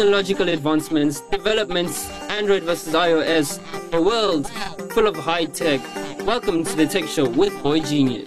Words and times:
technological 0.00 0.48
advancements, 0.48 1.20
developments, 1.30 2.08
Android 2.30 2.62
versus 2.62 2.94
iOS, 2.94 3.60
a 3.92 4.00
world 4.00 4.48
full 4.94 5.06
of 5.06 5.14
high 5.14 5.44
tech. 5.44 5.78
Welcome 6.24 6.64
to 6.64 6.74
the 6.74 6.86
Tech 6.86 7.06
Show 7.06 7.28
with 7.28 7.52
Boy 7.62 7.80
Genius. 7.80 8.26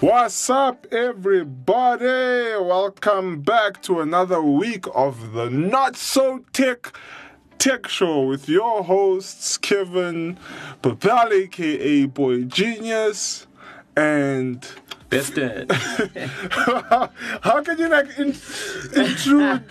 What's 0.00 0.50
up, 0.50 0.84
everybody? 0.90 2.04
Welcome 2.60 3.42
back 3.42 3.82
to 3.82 4.00
another 4.00 4.42
week 4.42 4.86
of 4.92 5.32
the 5.32 5.48
Not 5.48 5.94
So 5.94 6.44
Tech 6.52 6.92
Tech 7.58 7.88
Show 7.88 8.22
with 8.26 8.48
your 8.48 8.84
hosts, 8.84 9.56
Kevin 9.58 10.38
Papal, 10.82 11.32
aka 11.32 12.04
Boy 12.06 12.42
Genius, 12.44 13.46
and 13.96 14.66
Beston. 15.08 15.66
How 15.70 17.62
can 17.62 17.78
you 17.78 17.88
like 17.88 18.08
in- 18.18 18.36
intrude 18.94 19.62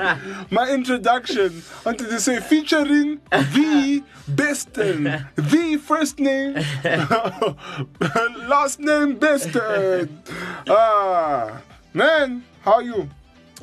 my 0.49 0.69
introduction 0.71 1.61
until 1.85 2.09
they 2.09 2.17
say 2.17 2.39
featuring 2.39 3.19
the 3.31 4.03
Beston, 4.27 5.03
the 5.35 5.77
first 5.77 6.19
name, 6.19 6.53
last 8.49 8.79
name 8.79 9.15
Beston. 9.17 10.21
Ah, 10.67 11.61
man, 11.93 12.43
how 12.61 12.73
are 12.75 12.83
you? 12.83 13.09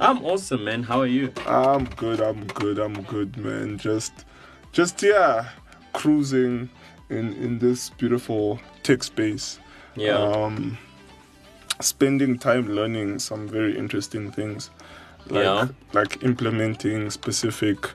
I'm 0.00 0.24
awesome, 0.24 0.64
man. 0.64 0.82
How 0.82 1.00
are 1.00 1.06
you? 1.06 1.32
I'm 1.46 1.84
good. 1.84 2.20
I'm 2.20 2.46
good. 2.46 2.78
I'm 2.78 3.02
good, 3.02 3.36
man. 3.36 3.78
Just, 3.78 4.12
just 4.72 5.02
yeah, 5.02 5.50
cruising 5.92 6.70
in 7.10 7.32
in 7.34 7.58
this 7.58 7.90
beautiful 7.90 8.58
tech 8.82 9.02
space. 9.02 9.58
Yeah. 9.94 10.16
Um, 10.18 10.78
spending 11.80 12.38
time 12.38 12.68
learning 12.74 13.18
some 13.18 13.46
very 13.48 13.76
interesting 13.76 14.32
things, 14.32 14.70
like 15.28 15.44
Yeah. 15.44 15.68
like 15.92 16.22
implementing 16.22 17.10
specific 17.10 17.90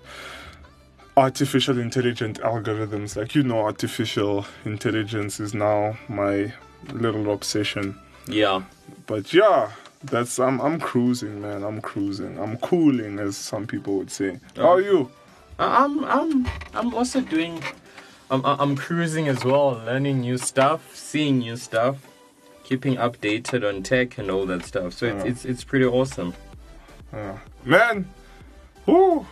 artificial 1.16 1.80
intelligent 1.80 2.40
algorithms. 2.42 3.16
Like 3.18 3.34
you 3.34 3.42
know, 3.44 3.62
artificial 3.62 4.46
intelligence 4.66 5.40
is 5.40 5.54
now 5.56 5.98
my 6.08 6.54
little 6.94 7.34
obsession. 7.34 7.98
yeah. 8.28 8.62
But 9.08 9.34
yeah, 9.34 9.72
that's 10.04 10.40
I'm 10.40 10.60
I'm 10.62 10.80
cruising, 10.80 11.42
man. 11.42 11.64
I'm 11.64 11.82
cruising. 11.82 12.38
I'm 12.40 12.58
cooling, 12.58 13.20
as 13.20 13.38
some 13.38 13.66
people 13.68 13.98
would 13.98 14.12
say. 14.12 14.40
How 14.56 14.74
are 14.74 14.82
you? 14.82 15.12
I'm 15.60 16.04
I'm 16.06 16.48
I'm 16.74 16.94
also 16.94 17.22
doing 17.22 17.62
I'm 18.30 18.46
I'm 18.46 18.76
cruising 18.76 19.28
as 19.28 19.44
well, 19.44 19.72
learning 19.86 20.22
new 20.22 20.38
stuff, 20.38 20.96
seeing 20.96 21.40
new 21.40 21.56
stuff, 21.56 21.96
keeping 22.64 22.96
updated 22.96 23.68
on 23.68 23.84
tech 23.84 24.18
and 24.18 24.30
all 24.30 24.46
that 24.48 24.66
stuff. 24.66 24.94
So 24.94 25.08
it's 25.08 25.24
Yeah. 25.24 25.32
it's 25.32 25.46
it's 25.46 25.64
pretty 25.64 25.86
awesome. 25.86 26.34
Uh, 27.12 27.38
man, 27.64 28.06
whoo, 28.86 29.26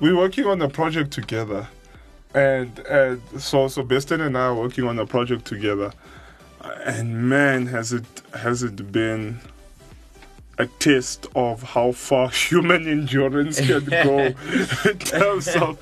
we're 0.00 0.16
working 0.16 0.46
on 0.46 0.62
a 0.62 0.68
project 0.68 1.10
together, 1.10 1.68
and 2.34 2.78
and 2.80 3.20
so 3.38 3.68
so 3.68 3.82
Beston 3.82 4.20
and 4.20 4.38
I 4.38 4.46
are 4.46 4.54
working 4.54 4.84
on 4.84 4.98
a 4.98 5.04
project 5.06 5.44
together, 5.44 5.92
and 6.84 7.28
man, 7.28 7.66
has 7.66 7.92
it 7.92 8.04
has 8.34 8.62
it 8.62 8.90
been 8.92 9.40
a 10.58 10.66
test 10.66 11.26
of 11.34 11.62
how 11.62 11.92
far 11.92 12.28
human 12.30 12.86
endurance 12.88 13.60
can 13.60 13.84
go 13.84 14.18
in 14.84 14.98
terms 14.98 15.48
of 15.48 15.78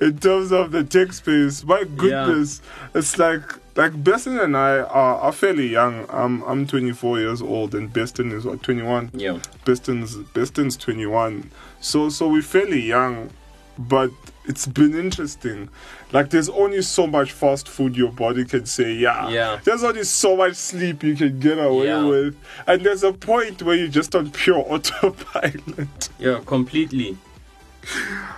in 0.00 0.18
terms 0.18 0.52
of 0.52 0.72
the 0.72 0.84
tech 0.84 1.12
space. 1.12 1.64
My 1.64 1.84
goodness, 1.84 2.60
it's 2.94 3.18
like 3.18 3.42
like 3.76 4.02
Beston 4.02 4.38
and 4.38 4.56
I 4.56 4.78
are, 4.78 5.16
are 5.16 5.32
fairly 5.32 5.68
young. 5.68 6.06
I'm 6.08 6.42
I'm 6.42 6.66
24 6.66 7.20
years 7.20 7.42
old, 7.42 7.74
and 7.74 7.92
Beston 7.92 8.32
is 8.32 8.44
what 8.44 8.62
21. 8.62 9.10
Yeah. 9.14 9.38
Beston's 9.64 10.16
Beston's 10.16 10.76
21. 10.76 11.50
So 11.80 12.08
so 12.08 12.28
we're 12.28 12.42
fairly 12.42 12.80
young, 12.80 13.30
but 13.78 14.10
it's 14.46 14.66
been 14.66 14.94
interesting. 14.98 15.68
Like 16.12 16.30
there's 16.30 16.48
only 16.48 16.82
so 16.82 17.06
much 17.06 17.32
fast 17.32 17.68
food 17.68 17.96
your 17.96 18.12
body 18.12 18.44
can 18.44 18.66
say 18.66 18.92
yeah. 18.92 19.28
Yeah. 19.28 19.60
There's 19.64 19.82
only 19.82 20.04
so 20.04 20.36
much 20.36 20.54
sleep 20.54 21.02
you 21.02 21.16
can 21.16 21.40
get 21.40 21.58
away 21.58 21.86
Yeah. 21.86 22.04
with. 22.04 22.36
And 22.66 22.84
there's 22.84 23.02
a 23.02 23.12
point 23.12 23.62
where 23.62 23.74
you're 23.76 23.88
just 23.88 24.14
on 24.14 24.30
pure 24.30 24.58
autopilot. 24.68 26.08
Yeah, 26.18 26.40
completely. 26.46 27.16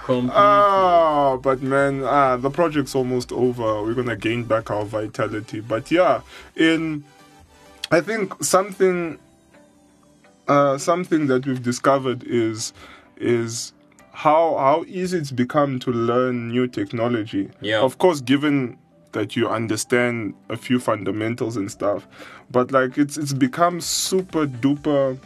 Completely. 0.05 0.35
Ah, 0.35 1.37
but 1.39 1.63
man, 1.63 2.03
ah, 2.05 2.37
the 2.37 2.51
project's 2.51 2.95
almost 2.95 3.33
over. 3.33 3.83
We're 3.83 3.95
gonna 3.95 4.17
gain 4.17 4.45
back 4.45 4.71
our 4.71 4.85
vitality. 4.85 5.61
But 5.61 5.91
yeah, 5.91 6.21
in 6.57 7.05
I 7.91 8.01
think 8.03 8.43
something 8.45 9.19
uh, 10.49 10.77
something 10.79 11.27
that 11.29 11.47
we've 11.47 11.63
discovered 11.63 12.25
is 12.25 12.73
is 13.17 13.73
how 14.19 14.57
how 14.57 14.85
easy 14.89 15.17
it's 15.17 15.31
become 15.31 15.79
to 15.79 15.93
learn 15.93 16.49
new 16.49 16.67
technology. 16.67 17.49
Yeah. 17.61 17.83
Of 17.83 17.99
course, 17.99 18.21
given 18.21 18.77
that 19.13 19.37
you 19.37 19.49
understand 19.49 20.35
a 20.49 20.57
few 20.57 20.81
fundamentals 20.81 21.57
and 21.57 21.71
stuff, 21.71 22.09
but 22.51 22.73
like 22.73 22.99
it's 22.99 23.17
it's 23.17 23.33
become 23.33 23.81
super 23.81 24.45
duper 24.49 25.17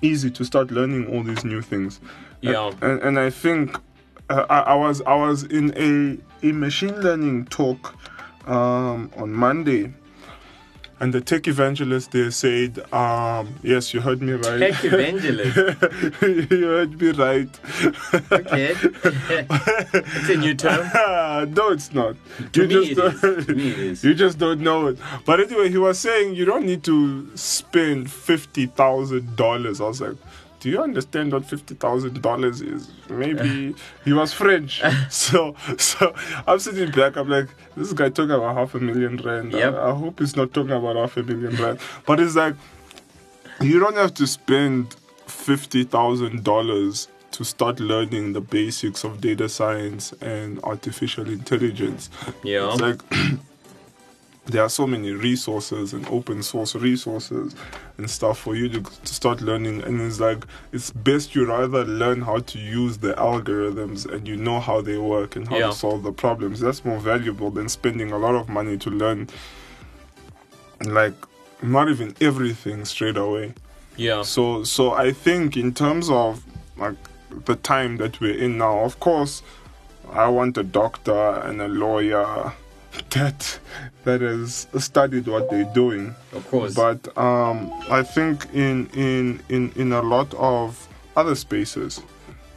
easy 0.00 0.30
to 0.30 0.44
start 0.44 0.70
learning 0.70 1.08
all 1.08 1.24
these 1.24 1.44
new 1.44 1.60
things. 1.60 2.00
Yeah. 2.40 2.70
And 2.82 3.02
and 3.02 3.18
I 3.18 3.30
think 3.30 3.76
uh, 4.30 4.46
I, 4.48 4.60
I 4.60 4.74
was 4.76 5.02
I 5.02 5.16
was 5.16 5.42
in 5.42 5.72
a 5.76 6.46
a 6.48 6.52
machine 6.52 7.00
learning 7.00 7.46
talk 7.46 7.96
um, 8.46 9.10
on 9.16 9.32
Monday, 9.32 9.92
and 11.00 11.14
the 11.14 11.20
tech 11.20 11.46
evangelist 11.46 12.10
there 12.12 12.30
said, 12.30 12.78
um, 12.92 13.54
"Yes, 13.62 13.94
you 13.94 14.00
heard 14.00 14.20
me 14.20 14.32
right. 14.32 14.58
Tech 14.58 14.84
evangelist. 14.84 15.56
you 16.22 16.66
heard 16.66 17.00
me 17.00 17.10
right. 17.10 17.60
Okay. 18.32 18.74
it's 18.82 20.28
a 20.28 20.36
new 20.36 20.54
term. 20.54 20.90
no, 21.54 21.70
it's 21.70 21.92
not. 21.92 22.16
To 22.52 22.62
you 22.62 22.68
me 22.68 22.94
just 22.94 23.24
it 23.24 23.38
is. 23.38 23.46
To 23.46 23.54
me 23.54 23.70
it 23.70 23.78
is. 23.78 24.04
you 24.04 24.14
just 24.14 24.38
don't 24.38 24.60
know 24.60 24.88
it. 24.88 24.98
But 25.24 25.40
anyway, 25.40 25.70
he 25.70 25.78
was 25.78 25.98
saying 25.98 26.34
you 26.34 26.44
don't 26.44 26.66
need 26.66 26.82
to 26.84 27.36
spend 27.36 28.10
fifty 28.10 28.66
thousand 28.66 29.36
dollars. 29.36 29.80
I 29.80 29.84
was 29.84 30.00
like, 30.00 30.16
do 30.60 30.68
you 30.70 30.82
understand 30.82 31.32
what 31.32 31.44
fifty 31.44 31.74
thousand 31.74 32.20
dollars 32.20 32.60
is? 32.60 32.90
Maybe 33.08 33.74
he 34.04 34.12
was 34.12 34.32
French, 34.32 34.82
so 35.10 35.54
so 35.78 36.14
I'm 36.46 36.58
sitting 36.58 36.90
back. 36.90 37.16
I'm 37.16 37.28
like, 37.28 37.48
this 37.76 37.92
guy 37.92 38.08
talking 38.08 38.32
about 38.32 38.56
half 38.56 38.74
a 38.74 38.80
million 38.80 39.16
rand. 39.18 39.52
Yep. 39.52 39.74
I, 39.74 39.90
I 39.90 39.94
hope 39.94 40.18
he's 40.18 40.36
not 40.36 40.52
talking 40.52 40.72
about 40.72 40.96
half 40.96 41.16
a 41.16 41.22
million 41.22 41.56
rand. 41.62 41.78
But 42.06 42.20
it's 42.20 42.34
like 42.34 42.54
you 43.60 43.78
don't 43.78 43.96
have 43.96 44.14
to 44.14 44.26
spend 44.26 44.96
fifty 45.26 45.84
thousand 45.84 46.44
dollars 46.44 47.08
to 47.30 47.44
start 47.44 47.78
learning 47.78 48.32
the 48.32 48.40
basics 48.40 49.04
of 49.04 49.20
data 49.20 49.48
science 49.48 50.12
and 50.20 50.60
artificial 50.64 51.28
intelligence. 51.28 52.10
Yeah. 52.42 52.72
It's 52.72 52.80
like 52.80 53.00
there 54.48 54.62
are 54.62 54.68
so 54.70 54.86
many 54.86 55.10
resources 55.12 55.92
and 55.92 56.06
open 56.08 56.42
source 56.42 56.74
resources 56.74 57.54
and 57.98 58.10
stuff 58.10 58.38
for 58.38 58.56
you 58.56 58.66
to, 58.68 58.80
to 58.80 59.14
start 59.14 59.42
learning 59.42 59.82
and 59.84 60.00
it's 60.00 60.20
like 60.20 60.42
it's 60.72 60.90
best 60.90 61.34
you 61.34 61.44
rather 61.46 61.84
learn 61.84 62.22
how 62.22 62.38
to 62.38 62.58
use 62.58 62.96
the 62.98 63.12
algorithms 63.14 64.10
and 64.10 64.26
you 64.26 64.36
know 64.36 64.58
how 64.58 64.80
they 64.80 64.96
work 64.96 65.36
and 65.36 65.46
how 65.48 65.58
Yeah. 65.58 65.66
to 65.66 65.72
solve 65.74 66.02
the 66.02 66.12
problems 66.12 66.60
that's 66.60 66.82
more 66.84 66.98
valuable 66.98 67.50
than 67.50 67.68
spending 67.68 68.10
a 68.10 68.18
lot 68.18 68.34
of 68.34 68.48
money 68.48 68.78
to 68.78 68.90
learn 68.90 69.28
like 70.84 71.14
not 71.62 71.88
even 71.88 72.14
everything 72.20 72.84
straight 72.84 73.16
away 73.16 73.52
Yeah. 73.96 74.22
so 74.22 74.64
so 74.64 74.92
I 74.92 75.12
think 75.12 75.56
in 75.56 75.74
terms 75.74 76.08
of 76.08 76.42
like 76.76 76.96
the 77.44 77.56
time 77.56 77.98
that 77.98 78.20
we're 78.20 78.38
in 78.38 78.56
now, 78.56 78.78
of 78.78 78.98
course, 79.00 79.42
I 80.10 80.28
want 80.28 80.56
a 80.56 80.62
doctor 80.62 81.34
and 81.44 81.60
a 81.60 81.68
lawyer 81.68 82.52
that 83.10 83.58
that 84.04 84.20
has 84.20 84.66
studied 84.78 85.26
what 85.26 85.50
they're 85.50 85.72
doing. 85.74 86.14
Of 86.32 86.48
course. 86.48 86.74
But 86.74 87.16
um, 87.16 87.72
I 87.90 88.02
think 88.02 88.46
in 88.52 88.88
in 88.94 89.40
in 89.48 89.72
in 89.76 89.92
a 89.92 90.02
lot 90.02 90.32
of 90.34 90.88
other 91.16 91.34
spaces, 91.34 92.00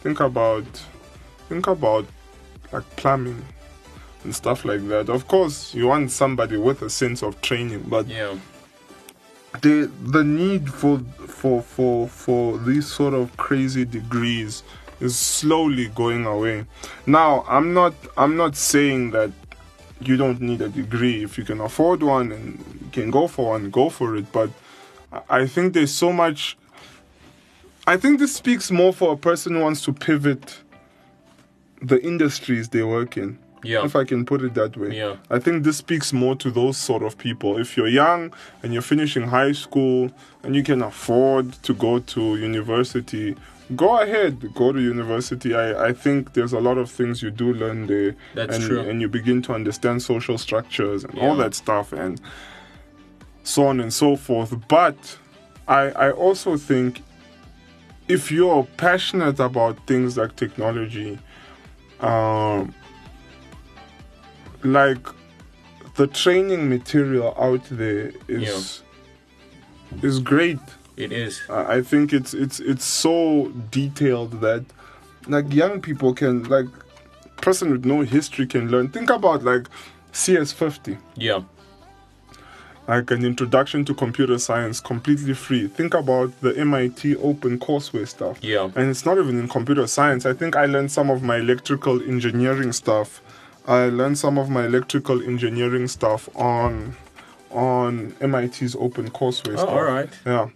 think 0.02 0.20
about 0.20 0.66
think 1.50 1.68
about 1.68 2.06
like 2.72 2.90
plumbing 2.96 3.44
and 4.24 4.34
stuff 4.36 4.66
like 4.66 4.88
that. 4.88 5.10
Of 5.10 5.28
course, 5.28 5.74
you 5.74 5.88
want 5.88 6.12
somebody 6.12 6.58
with 6.58 6.82
a 6.82 6.90
sense 6.90 7.24
of 7.24 7.42
training, 7.42 7.86
but 7.88 8.08
yeah. 8.08 8.36
the 9.62 9.92
the 10.04 10.24
need 10.24 10.70
for 10.70 11.00
for 11.28 11.62
for 11.62 12.08
for 12.08 12.58
these 12.60 12.88
sort 12.88 13.14
of 13.14 13.36
crazy 13.38 13.86
degrees 13.86 14.64
is 15.00 15.16
slowly 15.16 15.88
going 15.90 16.26
away. 16.26 16.66
Now, 17.06 17.44
I'm 17.48 17.74
not 17.74 17.94
I'm 18.18 18.38
not 18.38 18.56
saying 18.56 19.12
that 19.12 19.32
you 20.08 20.18
don't 20.18 20.42
need 20.42 20.62
a 20.62 20.70
degree 20.70 21.24
if 21.24 21.38
you 21.38 21.44
can 21.44 21.62
afford 21.62 22.04
one 22.04 22.32
and 22.32 22.90
can 22.92 23.12
go 23.12 23.28
for 23.28 23.52
one, 23.52 23.70
go 23.70 23.90
for 23.90 24.16
it. 24.16 24.32
But 24.32 24.50
I- 25.30 25.48
think 25.48 25.74
there's 25.74 25.92
so 25.92 26.12
much. 26.12 26.58
I 27.86 27.98
think 27.98 28.20
this 28.20 28.36
speaks 28.36 28.72
more 28.72 28.94
for 28.94 29.14
a 29.14 29.18
person 29.18 29.56
who 29.56 29.62
wants 29.62 29.82
to 29.86 29.94
pivot 29.94 30.60
the 31.82 32.02
industries 32.04 32.70
they 32.70 32.84
work 32.84 33.18
in. 33.18 33.40
Yeah. 33.64 33.86
if 33.86 33.96
I 33.96 34.04
can 34.04 34.26
put 34.26 34.42
it 34.42 34.54
that 34.56 34.78
way. 34.78 34.98
Yeah. 34.98 35.18
I 35.30 35.40
think 35.40 35.64
this 35.64 35.78
speaks 35.78 36.14
more 36.14 36.36
to 36.38 36.52
those 36.52 36.78
sort 36.78 37.04
of 37.04 37.18
people. 37.18 37.58
If 37.58 37.78
you're 37.78 37.88
young 37.88 38.34
and 38.64 38.74
you're 38.74 38.82
finishing 38.82 39.24
high 39.24 39.52
school 39.52 40.12
and 40.44 40.56
you 40.56 40.64
can 40.64 40.82
afford 40.82 41.54
to 41.64 41.74
go 41.74 42.00
to 42.00 42.38
university, 42.38 43.36
go 43.76 44.00
ahead, 44.00 44.54
go 44.54 44.72
to 44.72 44.80
university. 44.80 45.54
I, 45.54 45.88
I 45.90 45.94
think 45.94 46.34
there's 46.34 46.54
a 46.54 46.60
lot 46.60 46.78
of 46.78 46.90
things 46.90 47.22
you 47.22 47.32
do 47.32 47.54
learn 47.54 47.88
there. 47.88 48.16
That's 48.34 48.58
and, 48.58 48.66
true. 48.66 48.80
And 48.80 49.02
you 49.02 49.08
begin 49.08 49.42
to 49.44 49.54
understand 49.54 50.02
social 50.02 50.38
structures 50.38 51.04
and 51.04 51.18
all 51.20 51.36
that 51.38 51.54
stuff 51.54 51.94
and 51.94 52.20
so 53.44 53.68
on 53.68 53.80
and 53.80 53.94
so 53.94 54.16
forth. 54.16 54.56
But 54.68 55.18
I, 55.68 55.92
I 55.92 56.12
also 56.12 56.58
think 56.58 57.02
if 58.08 58.32
you're 58.32 58.64
passionate 58.78 59.40
about 59.40 59.88
things 59.88 60.18
like 60.18 60.36
technology, 60.36 61.18
um, 62.02 62.74
like 64.64 65.06
the 65.96 66.08
training 66.08 66.70
material 66.70 67.36
out 67.38 67.64
there 67.70 68.12
is 68.28 68.82
is 70.02 70.20
great. 70.20 70.60
It 70.98 71.12
is. 71.12 71.42
I 71.50 71.78
I 71.78 71.82
think 71.82 72.14
it's 72.14 72.34
it's 72.34 72.60
it's 72.60 72.86
so 72.86 73.52
detailed 73.72 74.42
that 74.42 74.64
like 75.28 75.54
young 75.54 75.82
people 75.82 76.14
can 76.14 76.44
like 76.44 76.68
person 77.42 77.72
with 77.72 77.86
no 77.86 78.02
history 78.02 78.46
can 78.48 78.70
learn. 78.70 78.90
Think 78.90 79.10
about 79.10 79.44
like 79.44 79.68
CS50 80.14 80.98
Yeah. 81.16 81.42
like 82.88 83.12
an 83.12 83.24
introduction 83.24 83.86
to 83.86 83.94
computer 83.94 84.38
science 84.40 84.82
completely 84.82 85.34
free 85.34 85.68
think 85.68 85.94
about 85.94 86.30
the 86.42 86.52
mit 86.66 87.06
open 87.22 87.58
courseware 87.60 88.08
stuff 88.08 88.38
Yeah. 88.42 88.70
and 88.76 88.90
it's 88.90 89.06
not 89.06 89.18
even 89.18 89.40
in 89.40 89.48
computer 89.48 89.88
science 89.88 90.26
i 90.26 90.34
think 90.34 90.56
i 90.56 90.66
learned 90.66 90.92
some 90.92 91.10
of 91.10 91.22
my 91.24 91.38
electrical 91.38 92.02
engineering 92.02 92.74
stuff 92.74 93.22
i 93.68 93.86
learned 93.86 94.18
some 94.18 94.38
of 94.38 94.50
my 94.50 94.66
electrical 94.66 95.22
engineering 95.22 95.88
stuff 95.88 96.30
on 96.36 96.96
on 97.52 98.16
mit's 98.22 98.76
open 98.76 99.10
courseware 99.12 99.54
Oh, 99.54 99.58
stuff 99.58 99.70
all 99.70 99.84
right. 99.84 100.10
yeah 100.26 100.48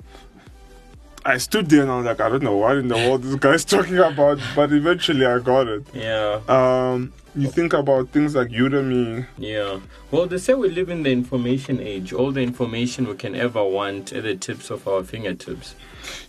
I 1.27 1.37
stood 1.39 1.69
there 1.69 1.81
and 1.81 1.89
I 1.91 1.97
was 1.97 2.05
like, 2.05 2.21
I 2.21 2.29
don't 2.29 2.43
know 2.43 2.55
what 2.57 2.77
in 2.77 2.87
the 2.87 2.93
world 2.95 3.23
this 3.23 3.33
guy's 3.33 3.65
talking 3.75 3.97
about, 3.97 4.37
but 4.55 4.71
eventually 4.71 5.25
I 5.25 5.39
got 5.39 5.67
it. 5.67 5.83
Yeah. 5.91 6.39
Um, 6.47 7.13
you 7.35 7.49
think 7.49 7.73
about 7.73 8.09
things 8.09 8.35
like 8.35 8.49
Udemy, 8.49 9.25
Yeah. 9.39 9.79
Well, 10.11 10.27
they 10.27 10.37
say 10.37 10.53
we 10.53 10.69
live 10.69 10.89
in 10.91 11.01
the 11.01 11.11
information 11.11 11.79
age. 11.79 12.13
All 12.13 12.31
the 12.31 12.41
information 12.41 13.07
we 13.07 13.15
can 13.15 13.33
ever 13.35 13.63
want 13.63 14.13
at 14.13 14.21
the 14.21 14.35
tips 14.35 14.69
of 14.69 14.87
our 14.87 15.03
fingertips. 15.03 15.73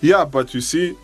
Yeah, 0.00 0.24
but 0.24 0.54
you 0.54 0.62
see, 0.62 0.96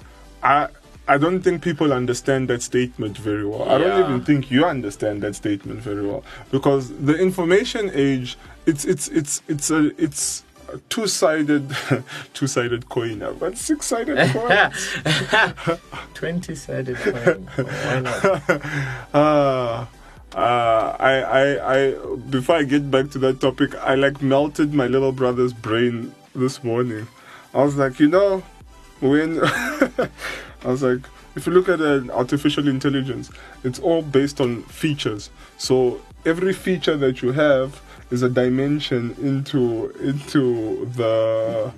I 0.43 0.69
I 1.09 1.19
don't 1.19 1.41
think 1.43 1.63
people 1.63 1.93
understand 1.93 2.49
that 2.49 2.63
statement 2.63 3.19
very 3.19 3.45
well. 3.45 3.69
I 3.69 3.79
don't 3.79 4.05
even 4.05 4.25
think 4.25 4.51
you 4.51 4.65
understand 4.65 5.23
that 5.23 5.35
statement 5.35 5.81
very 5.81 6.07
well 6.07 6.23
because 6.51 6.91
the 6.97 7.17
information 7.17 7.91
age 7.93 8.39
it's 8.67 8.85
it's 8.85 9.09
it's 9.09 9.43
it's 9.49 9.71
a 9.71 9.91
it's 10.03 10.45
a 10.73 10.79
two-sided 10.89 11.75
two-sided 12.35 12.89
coin. 12.89 13.23
I've 13.23 13.41
got 13.41 13.59
six-sided 13.59 14.17
coin. 14.33 15.79
20 16.15 16.55
sided 16.55 16.97
coin. 16.97 17.49
Why 17.57 18.01
not? 18.01 18.25
uh, 19.13 19.87
uh, 20.35 20.97
I, 20.99 21.21
I, 21.21 21.77
I, 21.77 21.95
before 22.31 22.57
I 22.57 22.63
get 22.63 22.91
back 22.91 23.11
to 23.11 23.19
that 23.19 23.41
topic, 23.41 23.75
I 23.77 23.97
like 23.97 24.23
melted 24.23 24.73
my 24.73 24.87
little 24.87 25.13
brother's 25.13 25.53
brain 25.53 26.15
this 26.35 26.65
morning. 26.65 27.07
I 27.53 27.63
was 27.63 27.77
like, 27.77 28.01
you 28.01 28.09
know, 28.09 28.43
when 29.01 29.41
I 30.65 30.69
was 30.69 30.83
like, 30.83 31.01
if 31.35 31.47
you 31.47 31.53
look 31.53 31.69
at 31.69 31.81
an 31.81 32.11
artificial 32.11 32.69
intelligence, 32.69 33.31
it's 33.65 33.79
all 33.81 34.03
based 34.03 34.41
on 34.41 34.63
features. 34.65 35.31
So 35.59 36.01
every 36.25 36.53
feature 36.53 36.97
that 36.97 37.23
you 37.23 37.33
have 37.33 37.81
is 38.11 38.23
a 38.23 38.29
dimension 38.29 39.17
into 39.21 39.91
into 40.01 40.87
the 40.97 41.73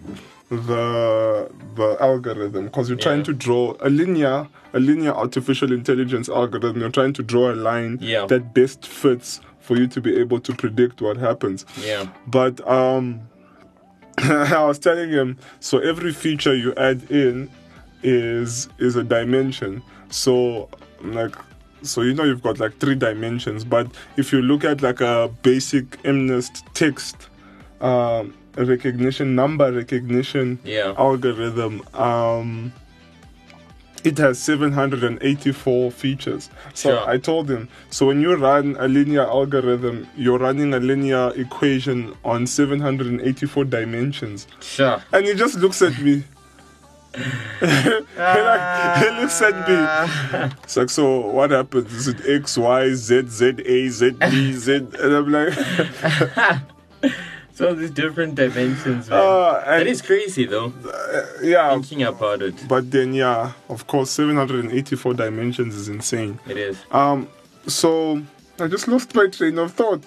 the 0.51 1.51
the 1.77 1.97
algorithm 2.01 2.67
because 2.67 2.89
you're 2.89 2.99
trying 2.99 3.23
to 3.23 3.33
draw 3.33 3.75
a 3.81 3.89
linear 3.89 4.47
a 4.73 4.81
linear 4.81 5.13
artificial 5.13 5.73
intelligence 5.73 6.29
algorithm 6.29 6.81
you're 6.81 6.91
trying 6.91 7.13
to 7.13 7.23
draw 7.23 7.51
a 7.53 7.57
line 7.57 7.99
Yeah. 8.01 8.27
that 8.27 8.53
best 8.55 8.87
fits 8.87 9.41
for 9.61 9.77
you 9.77 9.87
to 9.89 10.01
be 10.01 10.17
able 10.17 10.41
to 10.41 10.53
predict 10.55 11.01
what 11.01 11.17
happens 11.17 11.65
Yeah. 11.83 12.07
but 12.27 12.67
um 12.69 13.21
I 14.19 14.65
was 14.65 14.79
telling 14.79 15.11
him 15.11 15.39
so 15.61 15.79
every 15.79 16.13
feature 16.13 16.55
you 16.55 16.75
add 16.77 17.11
in 17.11 17.51
is 18.05 18.69
is 18.79 18.95
a 18.97 19.03
dimension 19.03 19.83
so 20.11 20.69
like 21.03 21.35
so 21.83 22.03
you 22.03 22.15
know 22.15 22.23
you've 22.25 22.43
got 22.43 22.61
like 22.61 22.79
three 22.79 22.95
dimensions 22.95 23.65
but 23.65 23.87
if 24.17 24.33
you 24.33 24.41
look 24.43 24.62
at 24.65 24.83
like 24.83 25.01
a 25.01 25.29
basic 25.43 26.01
MNIST 26.03 26.62
text 26.75 27.29
um 27.81 28.33
recognition 28.56 29.35
number 29.35 29.73
recognition 29.73 30.59
Yeah. 30.65 30.95
algorithm 30.97 31.83
um 31.95 32.73
it 34.05 34.19
has 34.19 34.39
784 34.39 35.91
features. 35.91 36.51
So 36.75 36.91
Sure. 36.91 37.09
I 37.09 37.17
told 37.17 37.49
him, 37.51 37.71
so 37.89 38.05
when 38.05 38.21
you 38.21 38.35
run 38.37 38.77
a 38.79 38.87
linear 38.87 39.23
algorithm, 39.23 40.06
you're 40.15 40.39
running 40.39 40.75
a 40.75 40.79
linear 40.79 41.33
equation 41.37 42.15
on 42.23 42.47
784 42.47 43.65
dimensions. 43.65 44.47
Sure. 44.61 45.03
And 45.11 45.25
he 45.25 45.33
just 45.33 45.55
looks 45.56 45.81
at 45.81 45.99
me. 46.01 46.23
Like, 47.61 49.05
he 49.05 49.21
looks 49.21 49.41
at 49.43 49.69
me. 49.69 50.51
It's 50.65 50.77
like, 50.77 50.91
so 50.91 51.21
what 51.31 51.51
happens? 51.51 51.93
Is 51.93 52.09
it 52.09 52.21
X, 52.29 52.57
Y, 52.59 52.95
Z, 52.95 53.23
Z, 53.29 53.45
A, 53.65 53.89
Z, 53.89 54.11
B, 54.31 54.53
Z? 54.53 54.75
And 54.75 54.95
I'm 55.15 55.31
like, 55.31 55.55
So 57.55 57.73
these 57.73 57.93
different 57.93 58.35
dimensions, 58.35 59.09
man. 59.09 59.21
uh, 59.21 59.63
that 59.65 59.87
is 59.87 60.03
crazy, 60.03 60.45
though. 60.45 60.73
yeah. 61.41 61.71
Thinking 61.75 62.03
about 62.03 62.43
it, 62.43 62.67
But 62.67 62.91
then, 62.91 63.15
yeah, 63.15 63.53
of 63.69 63.87
course, 63.87 64.11
784 64.11 65.15
dimensions 65.15 65.77
is 65.77 65.89
insane. 65.89 66.41
it 66.49 66.57
is. 66.57 66.77
Um, 66.91 67.29
so 67.69 68.21
I 68.59 68.67
just 68.67 68.89
lost 68.89 69.15
my 69.15 69.29
train 69.29 69.57
of 69.59 69.73
thought. 69.73 70.03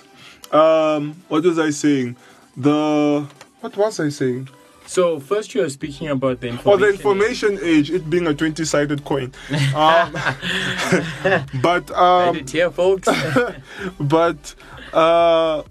Um, 0.53 1.15
what 1.29 1.43
was 1.45 1.57
I 1.57 1.69
saying? 1.69 2.17
The 2.57 3.25
what 3.61 3.77
was 3.77 3.99
I 4.01 4.09
saying? 4.09 4.49
So 4.87 5.19
first, 5.19 5.53
you 5.53 5.63
are 5.63 5.69
speaking 5.69 6.07
about 6.07 6.39
the 6.39 6.47
information. 6.47 6.81
The 6.81 6.89
information 6.89 7.59
age, 7.61 7.91
it 7.91 8.09
being 8.09 8.25
a 8.25 8.33
twenty-sided 8.33 9.03
coin. 9.05 9.33
Um, 9.75 10.13
but 11.61 11.91
um, 11.91 12.47
here, 12.47 12.71
folks. 12.71 13.07
but 13.99 14.55
uh, 14.93 15.63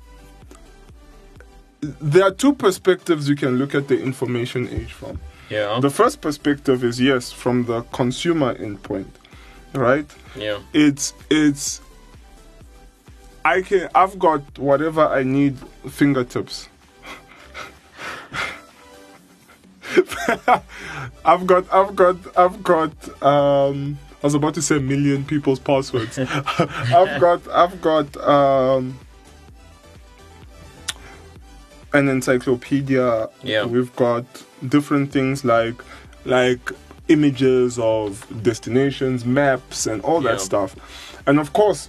there 1.81 2.25
are 2.25 2.31
two 2.31 2.55
perspectives 2.55 3.29
you 3.29 3.37
can 3.37 3.59
look 3.59 3.75
at 3.75 3.89
the 3.89 4.01
information 4.01 4.69
age 4.69 4.93
from. 4.93 5.19
yeah. 5.49 5.81
The 5.81 5.91
first 5.91 6.21
perspective 6.21 6.85
is 6.85 7.01
yes, 7.01 7.33
from 7.33 7.65
the 7.65 7.83
consumer 7.93 8.55
endpoint, 8.55 9.11
right? 9.75 10.07
yeah. 10.37 10.61
it's 10.73 11.15
it's 11.31 11.81
I 13.45 13.63
can 13.63 13.89
I've 13.95 14.19
got 14.19 14.59
whatever 14.59 15.07
I 15.07 15.23
need 15.23 15.57
fingertips. 15.89 16.69
I've 21.25 21.47
got 21.47 21.73
I've 21.73 21.97
got 21.97 22.17
I've 22.39 22.63
got 22.63 23.23
um 23.23 23.99
I 24.23 24.27
was 24.27 24.35
about 24.35 24.55
to 24.55 24.63
say 24.63 24.77
a 24.77 24.81
million 24.81 25.25
people's 25.25 25.59
passwords. 25.61 26.19
I've 26.59 27.21
got 27.21 27.47
I've 27.49 27.81
got 27.81 28.17
um 28.19 28.99
an 31.93 32.09
encyclopedia. 32.09 33.29
Yeah. 33.43 33.65
We've 33.65 33.95
got 33.97 34.25
different 34.69 35.13
things 35.13 35.45
like 35.45 35.75
like 36.25 36.71
images 37.09 37.79
of 37.79 38.27
destinations, 38.43 39.25
maps 39.25 39.87
and 39.87 40.03
all 40.03 40.23
Yeah. 40.23 40.33
that 40.33 40.41
stuff. 40.41 40.75
And 41.27 41.39
of 41.39 41.53
course, 41.53 41.89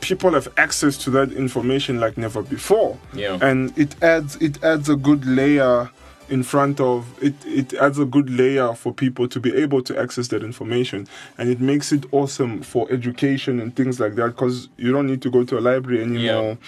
people 0.00 0.32
have 0.32 0.48
access 0.58 0.96
to 0.98 1.10
that 1.10 1.32
information 1.32 1.98
like 1.98 2.16
never 2.18 2.42
before. 2.42 2.98
Yeah. 3.14 3.38
And 3.40 3.76
it 3.78 4.00
adds 4.02 4.36
it 4.36 4.62
adds 4.62 4.88
a 4.88 4.96
good 4.96 5.24
layer 5.26 5.90
in 6.30 6.42
front 6.42 6.78
of 6.80 7.06
it 7.22 7.34
it 7.46 7.72
adds 7.74 7.98
a 7.98 8.04
good 8.04 8.28
layer 8.30 8.74
for 8.74 8.92
people 8.92 9.26
to 9.28 9.40
be 9.40 9.54
able 9.56 9.82
to 9.82 9.98
access 9.98 10.28
that 10.28 10.42
information. 10.42 11.06
And 11.38 11.48
it 11.48 11.60
makes 11.60 11.92
it 11.92 12.04
awesome 12.12 12.62
for 12.62 12.90
education 12.92 13.60
and 13.60 13.74
things 13.74 13.98
like 14.00 14.14
that 14.16 14.28
because 14.28 14.68
you 14.76 14.92
don't 14.92 15.06
need 15.06 15.22
to 15.22 15.30
go 15.30 15.44
to 15.44 15.58
a 15.58 15.60
library 15.60 16.02
anymore 16.02 16.58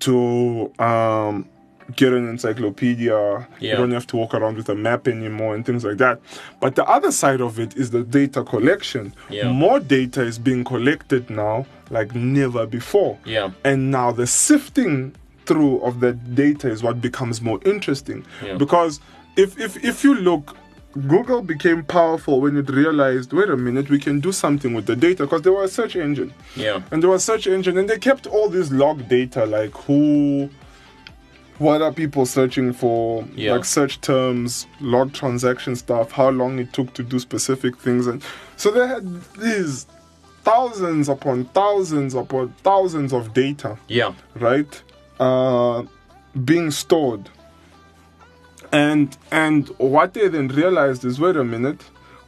to 0.00 0.72
um 0.78 1.48
get 1.96 2.14
an 2.14 2.26
encyclopedia. 2.28 3.46
You 3.60 3.76
don't 3.76 3.90
have 3.90 4.06
to 4.08 4.16
walk 4.16 4.32
around 4.32 4.56
with 4.56 4.70
a 4.70 4.74
map 4.74 5.06
anymore 5.06 5.54
and 5.54 5.66
things 5.66 5.84
like 5.84 5.98
that. 5.98 6.18
But 6.60 6.76
the 6.76 6.84
other 6.86 7.12
side 7.12 7.42
of 7.42 7.58
it 7.60 7.76
is 7.76 7.90
the 7.90 8.02
data 8.02 8.42
collection. 8.42 9.14
Yeah. 9.28 9.52
more 9.52 9.80
data 9.80 10.22
is 10.22 10.38
being 10.38 10.64
collected 10.64 11.28
now 11.28 11.66
like 11.90 12.14
never 12.14 12.64
before. 12.66 13.18
Yeah. 13.26 13.50
and 13.64 13.90
now 13.90 14.12
the 14.12 14.26
sifting 14.26 15.14
through 15.46 15.80
of 15.82 16.00
that 16.00 16.34
data 16.34 16.68
is 16.70 16.82
what 16.82 17.00
becomes 17.00 17.40
more 17.42 17.60
interesting 17.64 18.24
Yeah. 18.44 18.56
because 18.56 19.00
if 19.36 19.58
if 19.58 19.82
if 19.84 20.04
you 20.04 20.14
look 20.14 20.56
Google 21.08 21.42
became 21.42 21.82
powerful 21.82 22.40
when 22.40 22.56
it 22.56 22.70
realized, 22.70 23.32
wait 23.32 23.48
a 23.50 23.56
minute, 23.56 23.90
we 23.90 23.98
can 23.98 24.20
do 24.20 24.30
something 24.30 24.74
with 24.74 24.86
the 24.86 24.94
data 24.94 25.24
because 25.24 25.42
they 25.42 25.50
were 25.50 25.64
a 25.64 25.68
search 25.68 25.96
engine. 25.96 26.32
Yeah. 26.54 26.82
And 26.92 27.02
there 27.02 27.10
was 27.10 27.22
a 27.22 27.24
search 27.32 27.48
engine, 27.48 27.76
and 27.78 27.90
they 27.90 27.98
kept 27.98 28.28
all 28.28 28.48
this 28.48 28.70
log 28.70 29.08
data, 29.08 29.44
like 29.44 29.72
who, 29.86 30.48
what 31.58 31.82
are 31.82 31.92
people 31.92 32.26
searching 32.26 32.72
for, 32.72 33.24
Yeah. 33.34 33.54
like 33.54 33.64
search 33.64 34.00
terms, 34.02 34.68
log 34.80 35.12
transaction 35.12 35.74
stuff, 35.74 36.12
how 36.12 36.30
long 36.30 36.60
it 36.60 36.72
took 36.72 36.94
to 36.94 37.02
do 37.02 37.18
specific 37.18 37.76
things, 37.76 38.06
and 38.06 38.22
so 38.56 38.70
they 38.70 38.86
had 38.86 39.04
these 39.36 39.86
thousands 40.44 41.08
upon 41.08 41.46
thousands 41.46 42.14
upon 42.14 42.54
thousands 42.62 43.12
of 43.12 43.34
data 43.34 43.76
Yeah. 43.88 44.12
right 44.36 44.80
uh, 45.24 45.82
being 46.44 46.70
stored 46.70 47.24
and 48.72 49.16
and 49.30 49.68
what 49.78 50.14
they 50.14 50.28
then 50.28 50.48
realized 50.48 51.04
is 51.04 51.20
wait 51.20 51.36
a 51.36 51.44
minute 51.44 51.80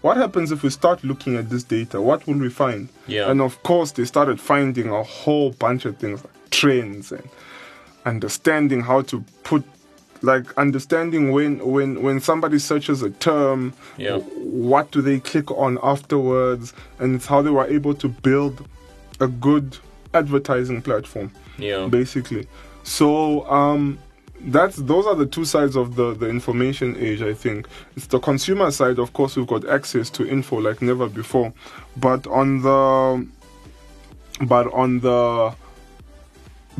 what 0.02 0.16
happens 0.16 0.52
if 0.52 0.62
we 0.62 0.70
start 0.70 1.02
looking 1.10 1.34
at 1.36 1.48
this 1.50 1.64
data 1.64 2.00
what 2.00 2.26
will 2.26 2.38
we 2.46 2.50
find 2.50 2.88
Yeah. 3.08 3.30
and 3.30 3.40
of 3.40 3.54
course 3.62 3.92
they 3.92 4.04
started 4.04 4.38
finding 4.40 4.88
a 4.90 5.02
whole 5.02 5.50
bunch 5.64 5.84
of 5.88 5.96
things 5.98 6.22
like 6.24 6.50
trends 6.50 7.10
and 7.12 7.28
understanding 8.04 8.80
how 8.90 9.02
to 9.02 9.24
put 9.42 9.64
like 10.22 10.46
understanding 10.56 11.32
when 11.32 11.52
when 11.74 12.02
when 12.02 12.20
somebody 12.20 12.58
searches 12.58 13.02
a 13.02 13.10
term 13.10 13.72
Yeah. 13.98 14.18
what 14.72 14.90
do 14.92 15.02
they 15.02 15.18
click 15.20 15.50
on 15.50 15.78
afterwards 15.82 16.72
and 17.00 17.16
it's 17.16 17.26
how 17.26 17.42
they 17.42 17.50
were 17.50 17.66
able 17.78 17.94
to 17.94 18.08
build 18.08 18.66
a 19.20 19.26
good 19.26 19.76
advertising 20.14 20.80
platform 20.82 21.28
Yeah. 21.58 21.86
basically 21.88 22.46
so 22.86 23.44
um 23.50 23.98
that's 24.42 24.76
those 24.76 25.06
are 25.06 25.16
the 25.16 25.26
two 25.26 25.44
sides 25.44 25.74
of 25.74 25.96
the 25.96 26.14
the 26.14 26.28
information 26.28 26.96
age 26.98 27.20
i 27.20 27.34
think. 27.34 27.66
It's 27.96 28.06
the 28.06 28.20
consumer 28.20 28.70
side 28.70 28.98
of 29.00 29.12
course 29.12 29.34
we've 29.36 29.46
got 29.46 29.68
access 29.68 30.08
to 30.10 30.26
info 30.28 30.58
like 30.60 30.80
never 30.80 31.08
before. 31.08 31.52
But 31.96 32.26
on 32.28 32.62
the 32.62 33.26
but 34.42 34.72
on 34.72 35.00
the 35.00 35.52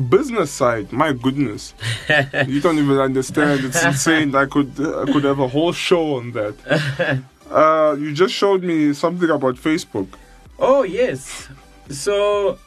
business 0.09 0.49
side 0.51 0.93
my 0.93 1.11
goodness. 1.11 1.73
You 2.47 2.61
don't 2.61 2.77
even 2.79 2.99
understand. 2.99 3.65
It's 3.65 3.83
insane. 3.83 4.33
I 4.33 4.45
could 4.45 4.71
i 4.79 5.05
could 5.11 5.25
have 5.25 5.39
a 5.39 5.47
whole 5.49 5.73
show 5.73 6.15
on 6.15 6.31
that. 6.31 6.55
Uh 7.51 7.95
you 7.97 8.13
just 8.13 8.33
showed 8.33 8.61
me 8.63 8.93
something 8.93 9.29
about 9.29 9.55
facebook. 9.55 10.07
Oh 10.59 10.83
yes. 10.83 11.47
So 11.89 12.57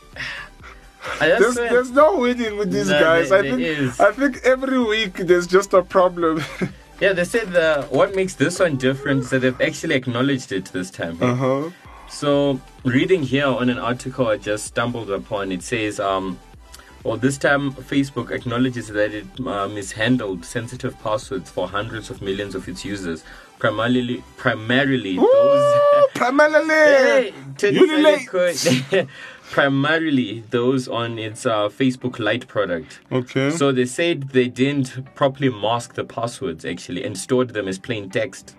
There's, 1.19 1.55
there's 1.55 1.91
no 1.91 2.17
winning 2.19 2.57
with 2.59 2.71
these 2.73 2.89
No, 2.91 3.01
guys. 3.01 3.31
there- 3.31 3.39
I 3.39 3.43
think 3.43 3.61
is. 3.61 4.01
I 4.01 4.13
think 4.13 4.41
every 4.45 4.79
week 4.83 5.15
there's 5.15 5.47
just 5.47 5.73
a 5.73 5.83
problem. 5.83 6.43
yeah, 7.01 7.13
they 7.13 7.25
said 7.25 7.53
the 7.53 7.87
what 7.91 8.15
makes 8.15 8.35
this 8.35 8.59
one 8.61 8.77
different 8.77 9.21
is 9.25 9.31
that 9.31 9.41
they've 9.41 9.61
actually 9.61 9.95
acknowledged 9.95 10.53
it 10.53 10.67
this 10.67 10.91
time. 10.91 11.19
uh 11.23 11.35
huh. 11.35 11.71
So, 12.09 12.61
reading 12.85 13.23
here 13.23 13.47
on 13.47 13.71
an 13.71 13.79
article 13.79 14.27
I 14.27 14.37
just 14.37 14.65
stumbled 14.67 15.11
upon, 15.11 15.53
it 15.53 15.63
says, 15.63 16.01
um, 16.01 16.41
well, 17.05 17.17
this 17.17 17.39
time 17.39 17.73
Facebook 17.73 18.33
acknowledges 18.33 18.89
that 18.89 19.15
it 19.15 19.27
uh, 19.47 19.69
mishandled 19.69 20.45
sensitive 20.45 20.99
passwords 21.01 21.49
for 21.51 21.69
hundreds 21.69 22.11
of 22.11 22.21
millions 22.21 22.57
of 22.57 22.69
its 22.69 22.85
users, 22.85 23.23
primarily, 23.61 24.25
primarily 24.37 25.17
those. 25.17 25.75
Primarily. 26.15 27.33
Hey, 27.59 28.25
could- 28.27 29.09
primarily 29.51 30.45
those 30.51 30.89
on 30.89 31.19
its 31.19 31.45
uh, 31.45 31.69
Facebook 31.69 32.19
Lite 32.19 32.47
product. 32.49 33.01
Okay. 33.11 33.51
So 33.51 33.73
they 33.73 33.85
said 33.87 34.29
they 34.31 34.49
didn't 34.49 35.15
properly 35.15 35.51
mask 35.51 35.95
the 35.95 36.05
passwords 36.05 36.65
actually 36.65 37.05
and 37.05 37.19
stored 37.19 37.51
them 37.51 37.67
as 37.69 37.79
plain 37.79 38.09
text. 38.11 38.57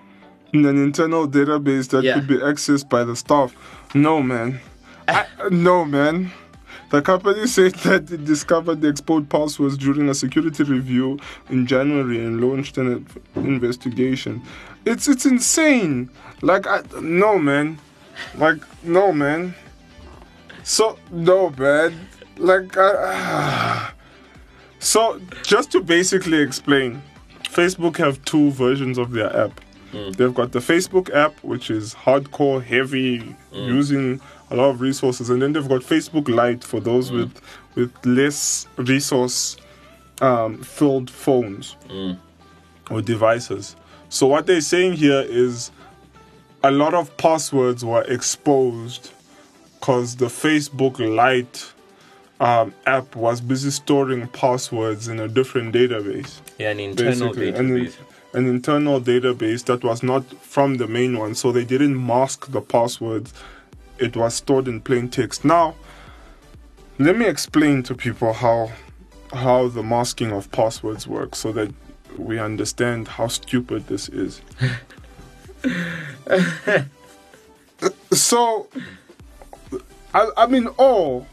in 0.53 0.65
an 0.65 0.77
internal 0.83 1.27
database 1.29 1.87
that 1.89 2.03
Yeah. 2.03 2.15
could 2.15 2.27
be 2.27 2.35
accessed 2.35 2.89
by 2.89 3.05
the 3.05 3.15
staff. 3.15 3.55
No, 3.95 4.21
man. 4.21 4.59
I, 5.07 5.25
no, 5.49 5.85
man. 5.85 6.31
The 6.89 7.01
company 7.01 7.47
said 7.47 7.73
that 7.87 8.11
it 8.11 8.25
discovered 8.25 8.81
the 8.81 8.89
exposed 8.89 9.29
passwords 9.29 9.77
during 9.77 10.09
a 10.09 10.13
security 10.13 10.63
review 10.63 11.19
in 11.49 11.65
January 11.67 12.19
and 12.25 12.41
launched 12.41 12.77
an 12.77 13.07
investigation. 13.35 14.41
It's 14.85 15.07
it's 15.07 15.25
insane. 15.25 16.09
Like, 16.41 16.67
I, 16.67 16.81
no, 16.99 17.39
man. 17.39 17.77
Like, 18.35 18.59
no, 18.83 19.13
man. 19.13 19.55
So 20.63 20.97
no, 21.11 21.49
man. 21.51 22.07
Like, 22.37 22.75
uh, 22.77 23.89
so 24.79 25.19
just 25.43 25.71
to 25.71 25.81
basically 25.81 26.39
explain, 26.39 27.01
Facebook 27.43 27.97
have 27.97 28.23
two 28.25 28.51
versions 28.51 28.97
of 28.97 29.11
their 29.11 29.35
app. 29.35 29.59
They've 29.93 30.33
got 30.33 30.53
the 30.53 30.59
Facebook 30.59 31.13
app, 31.13 31.43
which 31.43 31.69
is 31.69 31.93
hardcore, 31.93 32.63
heavy, 32.63 33.35
using 33.51 34.21
a 34.49 34.55
lot 34.55 34.69
of 34.69 34.79
resources, 34.79 35.29
and 35.29 35.41
then 35.41 35.51
they've 35.51 35.67
got 35.67 35.81
Facebook 35.81 36.29
Lite 36.29 36.63
for 36.63 36.79
those 36.79 37.11
with 37.11 37.41
with 37.75 37.93
less 38.05 38.67
resource 38.77 39.57
um, 40.21 40.61
filled 40.63 41.09
phones 41.09 41.75
or 42.89 43.01
devices. 43.01 43.75
So 44.09 44.27
what 44.27 44.45
they're 44.45 44.61
saying 44.61 44.93
here 44.93 45.25
is 45.27 45.71
a 46.63 46.71
lot 46.71 46.93
of 46.93 47.15
passwords 47.17 47.83
were 47.83 48.03
exposed 48.03 49.11
because 49.81 50.17
the 50.17 50.27
Facebook 50.27 50.99
Lite 50.99 51.73
um, 52.39 52.73
app 52.85 53.15
was 53.15 53.41
busy 53.41 53.71
storing 53.71 54.27
passwords 54.27 55.07
in 55.07 55.19
a 55.19 55.27
different 55.27 55.73
database 55.73 56.39
Yeah, 56.59 56.69
an 56.69 56.79
internal 56.79 57.33
basically, 57.33 57.51
database. 57.51 57.95
An, 58.33 58.45
an 58.45 58.47
internal 58.47 59.01
database 59.01 59.65
that 59.65 59.83
was 59.83 60.03
not 60.03 60.23
from 60.41 60.75
the 60.75 60.87
main 60.87 61.17
one, 61.17 61.33
so 61.33 61.51
they 61.51 61.65
didn't 61.65 62.05
mask 62.05 62.51
the 62.51 62.61
passwords. 62.61 63.33
It 63.97 64.15
was 64.15 64.35
stored 64.35 64.67
in 64.67 64.81
plain 64.81 65.09
text. 65.09 65.43
Now, 65.43 65.75
let 66.99 67.17
me 67.17 67.25
explain 67.25 67.81
to 67.83 67.95
people 67.95 68.33
how 68.33 68.71
how 69.33 69.69
the 69.69 69.81
masking 69.81 70.31
of 70.31 70.51
passwords 70.51 71.07
works, 71.07 71.39
so 71.39 71.51
that 71.53 71.73
we 72.17 72.37
understand 72.37 73.07
how 73.07 73.27
stupid 73.27 73.87
this 73.87 74.09
is. 74.09 74.41
so, 78.11 78.67
I, 80.13 80.29
I'm 80.37 80.53
in 80.53 80.67
awe 80.77 81.23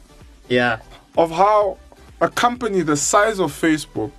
yeah, 0.48 0.80
of 1.16 1.30
how 1.30 1.78
a 2.20 2.28
company 2.28 2.80
the 2.82 2.96
size 2.96 3.38
of 3.38 3.52
Facebook 3.52 4.12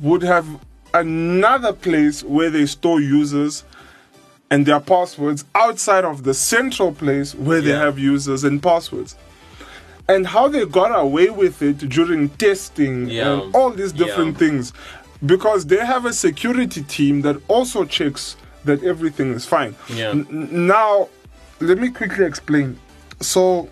would 0.00 0.22
have 0.22 0.46
another 0.94 1.72
place 1.72 2.22
where 2.24 2.50
they 2.50 2.66
store 2.66 3.00
users 3.00 3.64
and 4.50 4.66
their 4.66 4.80
passwords 4.80 5.44
outside 5.54 6.04
of 6.04 6.24
the 6.24 6.34
central 6.34 6.92
place 6.92 7.34
where 7.34 7.60
they 7.60 7.70
have 7.70 7.98
users 7.98 8.42
and 8.44 8.62
passwords. 8.62 9.16
And 10.08 10.26
how 10.26 10.48
they 10.48 10.66
got 10.66 10.98
away 10.98 11.30
with 11.30 11.62
it 11.62 11.78
during 11.88 12.30
testing 12.30 13.08
Yeah. 13.08 13.32
and 13.42 13.54
all 13.54 13.70
these 13.70 13.92
different 13.92 14.32
Yeah. 14.32 14.38
things. 14.38 14.72
Because 15.24 15.66
they 15.66 15.84
have 15.84 16.04
a 16.06 16.12
security 16.12 16.82
team 16.82 17.22
that 17.22 17.36
also 17.46 17.84
checks 17.84 18.34
that 18.64 18.82
everything 18.82 19.32
is 19.34 19.46
fine. 19.46 19.76
Yeah. 19.88 20.10
N- 20.10 20.48
now, 20.66 21.08
let 21.60 21.78
me 21.78 21.90
quickly 21.90 22.24
explain. 22.24 22.76
So, 23.20 23.68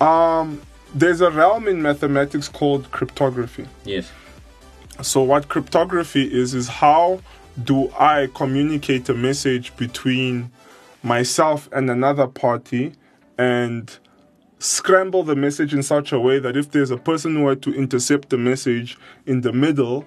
um, 0.00 0.60
there's 0.94 1.20
a 1.20 1.30
realm 1.30 1.68
in 1.68 1.82
mathematics 1.82 2.48
called 2.48 2.90
cryptography. 2.90 3.66
yes, 3.84 4.10
So 5.02 5.22
what 5.22 5.48
cryptography 5.48 6.24
is 6.24 6.54
is 6.54 6.68
how 6.68 7.20
do 7.64 7.90
I 7.98 8.28
communicate 8.34 9.08
a 9.08 9.14
message 9.14 9.76
between 9.76 10.50
myself 11.02 11.68
and 11.72 11.90
another 11.90 12.26
party 12.26 12.92
and 13.38 13.96
scramble 14.58 15.22
the 15.22 15.36
message 15.36 15.74
in 15.74 15.82
such 15.82 16.12
a 16.12 16.18
way 16.20 16.38
that 16.38 16.56
if 16.56 16.70
there's 16.70 16.90
a 16.90 16.96
person 16.96 17.36
who 17.36 17.42
were 17.42 17.56
to 17.56 17.74
intercept 17.74 18.30
the 18.30 18.38
message 18.38 18.98
in 19.26 19.42
the 19.42 19.52
middle 19.52 20.04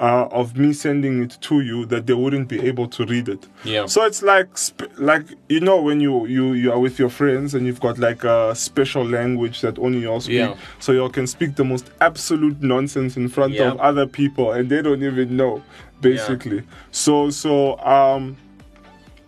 uh, 0.00 0.26
of 0.32 0.56
me 0.56 0.72
sending 0.72 1.22
it 1.22 1.38
to 1.40 1.60
you 1.60 1.86
that 1.86 2.06
they 2.06 2.14
wouldn't 2.14 2.48
be 2.48 2.60
able 2.66 2.88
to 2.88 3.04
read 3.06 3.28
it. 3.28 3.46
Yeah. 3.64 3.86
So 3.86 4.04
it's 4.04 4.22
like 4.22 4.58
sp- 4.58 4.90
like 4.98 5.22
you 5.48 5.60
know 5.60 5.80
when 5.80 6.00
you 6.00 6.26
you 6.26 6.52
you 6.54 6.72
are 6.72 6.80
with 6.80 6.98
your 6.98 7.10
friends 7.10 7.54
and 7.54 7.64
you've 7.66 7.80
got 7.80 7.98
like 7.98 8.24
a 8.24 8.54
special 8.56 9.04
language 9.06 9.60
that 9.60 9.78
only 9.78 10.00
you 10.00 10.08
all 10.10 10.20
speak. 10.20 10.36
Yeah. 10.36 10.56
So 10.80 10.92
you 10.92 11.00
all 11.02 11.10
can 11.10 11.26
speak 11.26 11.54
the 11.56 11.64
most 11.64 11.90
absolute 12.00 12.60
nonsense 12.62 13.16
in 13.16 13.28
front 13.28 13.52
Yeah. 13.54 13.70
of 13.72 13.78
other 13.80 14.06
people 14.06 14.52
and 14.52 14.68
they 14.68 14.82
don't 14.82 15.02
even 15.02 15.36
know 15.36 15.62
basically. 16.00 16.64
So 16.90 17.30
so 17.30 17.78
um 17.78 18.36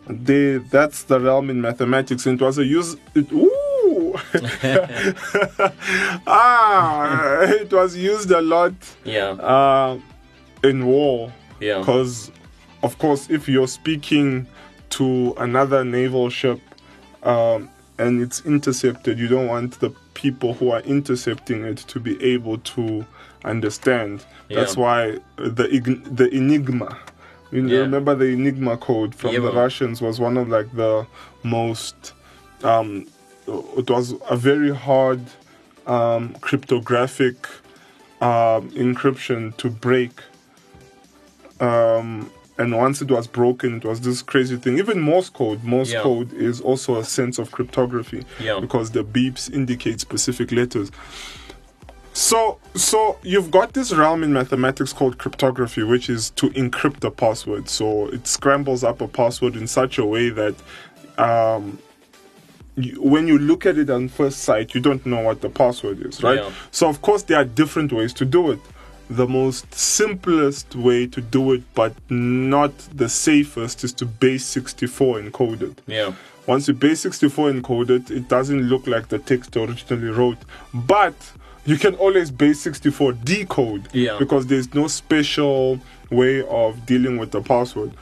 they 0.08 0.58
that's 0.70 1.04
the 1.04 1.18
realm 1.20 1.48
in 1.50 1.60
mathematics 1.60 2.26
and 2.26 2.40
it 2.40 2.44
was 2.44 2.58
a 2.58 2.64
use 2.64 2.96
it, 3.14 3.30
ooh 3.32 4.14
ah 6.26 7.40
it 7.42 7.72
was 7.72 7.96
used 7.96 8.30
a 8.30 8.40
lot 8.40 8.72
yeah, 9.04 9.30
uh 9.30 9.98
in 10.66 10.86
war 10.86 11.32
yeah, 11.60 11.78
because 11.78 12.30
of 12.82 12.98
course 12.98 13.30
if 13.30 13.48
you're 13.48 13.68
speaking 13.68 14.46
to 14.90 15.34
another 15.38 15.84
naval 15.84 16.28
ship 16.30 16.60
um, 17.22 17.68
and 17.98 18.20
it's 18.20 18.44
intercepted 18.44 19.18
you 19.18 19.28
don't 19.28 19.46
want 19.48 19.80
the 19.80 19.90
people 20.14 20.54
who 20.54 20.70
are 20.70 20.80
intercepting 20.80 21.64
it 21.64 21.78
to 21.78 21.98
be 22.00 22.22
able 22.22 22.58
to 22.58 23.04
understand 23.44 24.24
that's 24.50 24.76
why 24.76 25.18
the 25.36 25.66
the 26.10 26.28
enigma 26.34 26.96
You 27.52 27.66
Yeah. 27.68 27.80
remember 27.80 28.14
the 28.14 28.26
Enigma 28.26 28.76
code 28.76 29.14
from 29.14 29.32
Yeah, 29.32 29.38
the 29.40 29.46
man. 29.52 29.54
Russians 29.64 30.02
was 30.02 30.18
one 30.18 30.36
of 30.36 30.48
like 30.48 30.70
the 30.74 31.06
most. 31.44 32.12
Um, 32.64 33.06
it 33.46 33.88
was 33.88 34.14
a 34.28 34.36
very 34.36 34.74
hard 34.74 35.20
um, 35.86 36.34
cryptographic 36.40 37.46
um, 38.20 38.70
encryption 38.70 39.56
to 39.58 39.70
break. 39.70 40.10
Um, 41.60 42.30
and 42.58 42.74
once 42.74 43.02
it 43.02 43.10
was 43.10 43.26
broken, 43.26 43.76
it 43.76 43.84
was 43.84 44.00
this 44.00 44.22
crazy 44.22 44.56
thing. 44.56 44.78
Even 44.78 44.98
Morse 45.00 45.28
code, 45.28 45.62
Morse 45.62 45.92
Yeah. 45.92 46.00
code 46.02 46.32
is 46.32 46.60
also 46.60 46.96
a 46.96 47.04
sense 47.04 47.38
of 47.38 47.50
cryptography 47.50 48.24
Yeah. 48.40 48.60
because 48.60 48.92
the 48.92 49.04
beeps 49.04 49.52
indicate 49.52 50.00
specific 50.00 50.52
letters. 50.52 50.90
So, 52.14 52.58
so 52.74 53.18
you've 53.22 53.50
got 53.50 53.74
this 53.74 53.92
realm 53.92 54.22
in 54.22 54.32
mathematics 54.32 54.94
called 54.94 55.18
cryptography, 55.18 55.82
which 55.82 56.08
is 56.08 56.30
to 56.30 56.48
encrypt 56.50 57.04
a 57.04 57.10
password. 57.10 57.68
So 57.68 58.06
it 58.08 58.26
scrambles 58.26 58.82
up 58.82 59.02
a 59.02 59.08
password 59.08 59.54
in 59.54 59.66
such 59.66 59.98
a 59.98 60.06
way 60.06 60.30
that 60.30 60.54
um, 61.18 61.78
you, 62.76 63.02
when 63.02 63.28
you 63.28 63.38
look 63.38 63.66
at 63.66 63.76
it 63.76 63.90
on 63.90 64.08
first 64.08 64.38
sight, 64.40 64.74
you 64.74 64.80
don't 64.80 65.04
know 65.04 65.20
what 65.20 65.42
the 65.42 65.50
password 65.50 66.00
is, 66.06 66.22
right? 66.22 66.38
Yeah. 66.38 66.50
So 66.70 66.88
of 66.88 67.02
course 67.02 67.22
there 67.24 67.36
are 67.36 67.44
different 67.44 67.92
ways 67.92 68.14
to 68.14 68.24
do 68.24 68.50
it. 68.50 68.60
The 69.08 69.26
most 69.26 69.72
simplest 69.74 70.74
way 70.74 71.06
to 71.06 71.20
do 71.20 71.52
it, 71.52 71.62
but 71.74 71.94
not 72.10 72.76
the 72.94 73.08
safest, 73.08 73.84
is 73.84 73.92
to 73.94 74.04
base 74.06 74.44
64 74.44 75.20
encode 75.20 75.62
it. 75.62 75.80
Yeah. 75.86 76.12
Once 76.46 76.68
you 76.68 76.74
base 76.74 77.00
64 77.00 77.50
encode 77.52 77.90
it, 77.90 78.10
it 78.10 78.28
doesn't 78.28 78.62
look 78.68 78.86
like 78.86 79.08
the 79.08 79.18
text 79.18 79.56
originally 79.56 80.08
wrote. 80.10 80.38
But 80.74 81.14
you 81.64 81.76
can 81.76 81.94
always 81.96 82.30
base 82.30 82.60
64 82.60 83.12
decode 83.12 83.88
Yeah. 83.92 84.16
because 84.18 84.46
there's 84.46 84.72
no 84.74 84.86
special 84.88 85.80
way 86.10 86.42
of 86.48 86.84
dealing 86.86 87.16
with 87.18 87.30
the 87.32 87.40
password. 87.40 87.92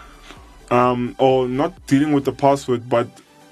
Um, 0.70 1.14
or 1.18 1.46
not 1.49 1.87
dealing 1.87 2.12
with 2.12 2.25
the 2.25 2.32
password, 2.32 2.88
but 2.88 3.06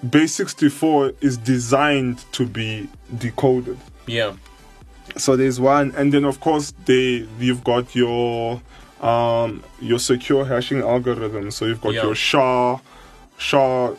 base 0.09 0.35
64 0.35 1.13
is 1.21 1.37
designed 1.37 2.25
to 2.33 2.47
be 2.47 2.89
decoded. 3.19 3.79
Yeah. 4.07 4.33
So 5.17 5.37
there's 5.37 5.61
one, 5.61 5.93
and 5.97 6.13
then 6.13 6.25
of 6.25 6.41
course 6.41 6.73
they 6.87 7.27
you've 7.39 7.65
got 7.65 7.95
your 7.95 8.61
um 9.01 9.63
your 9.81 9.99
secure 9.99 10.45
hashing 10.45 10.81
algorithm. 10.81 11.51
So 11.51 11.67
you've 11.67 11.81
got 11.81 11.95
Yeah. 11.95 12.05
your 12.05 12.15
SHA, 12.15 12.81
SHA. 13.39 13.93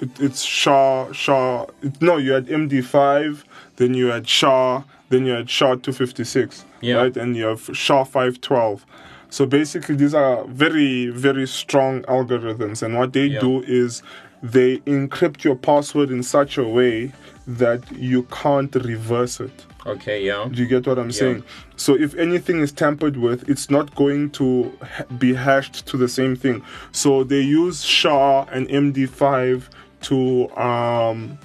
It, 0.00 0.10
it's 0.20 0.42
SHA, 0.42 1.12
SHA. 1.12 1.66
It, 1.82 2.00
no, 2.00 2.18
you 2.18 2.32
had 2.32 2.46
MD5, 2.46 3.42
then 3.76 3.94
you 3.94 4.06
had 4.06 4.28
SHA, 4.28 4.84
then 5.08 5.26
you 5.26 5.32
had 5.32 5.50
SHA 5.50 5.74
256, 5.82 6.64
Yeah. 6.80 6.94
right? 6.98 7.16
And 7.16 7.36
you 7.36 7.46
have 7.46 7.68
SHA 7.72 8.04
512. 8.04 8.86
So 9.30 9.44
basically, 9.44 9.96
these 9.96 10.14
are 10.14 10.44
very, 10.44 11.08
very 11.08 11.46
strong 11.48 12.02
algorithms, 12.02 12.82
and 12.82 12.96
what 12.96 13.12
they 13.12 13.26
Yeah. 13.26 13.40
do 13.40 13.62
is 13.66 14.02
they 14.40 14.76
encrypt 14.86 15.42
your 15.42 15.56
password 15.56 16.10
in 16.12 16.22
such 16.22 16.56
a 16.58 16.64
way 16.64 17.12
that 17.48 17.80
you 17.92 18.22
can't 18.30 18.72
reverse 18.76 19.40
it. 19.40 19.64
Okay. 19.86 20.24
Yeah. 20.24 20.48
Do 20.50 20.60
you 20.62 20.68
get 20.68 20.86
what 20.86 20.98
I'm 20.98 21.12
saying? 21.12 21.44
So 21.76 21.94
if 21.94 22.14
anything 22.16 22.60
is 22.60 22.72
tampered 22.72 23.16
with, 23.16 23.48
it's 23.48 23.70
not 23.70 23.94
going 23.94 24.30
to 24.30 24.72
be 25.18 25.34
hashed 25.34 25.86
to 25.86 25.96
the 25.96 26.08
same 26.08 26.36
thing. 26.36 26.62
So 26.92 27.24
they 27.24 27.40
use 27.40 27.84
SHA 27.84 28.44
and 28.52 28.68
MD5 28.68 29.64
to 30.00 30.50
um 30.56 31.38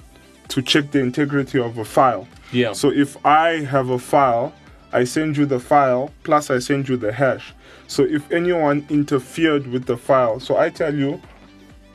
to 0.48 0.62
check 0.62 0.90
the 0.90 1.00
integrity 1.00 1.58
of 1.58 1.78
a 1.78 1.84
file. 1.84 2.28
Yeah. 2.52 2.72
So 2.72 2.90
if 2.90 3.16
I 3.24 3.64
have 3.64 3.88
a 3.90 3.98
file, 3.98 4.52
I 4.92 5.04
send 5.04 5.36
you 5.36 5.46
the 5.46 5.58
file 5.58 6.12
plus 6.22 6.50
I 6.50 6.58
send 6.58 6.88
you 6.88 6.96
the 6.96 7.12
hash. 7.12 7.52
So 7.86 8.04
if 8.04 8.30
anyone 8.30 8.86
interfered 8.88 9.66
with 9.66 9.86
the 9.86 9.96
file, 9.96 10.40
so 10.40 10.56
I 10.56 10.70
tell 10.70 10.94
you 10.94 11.20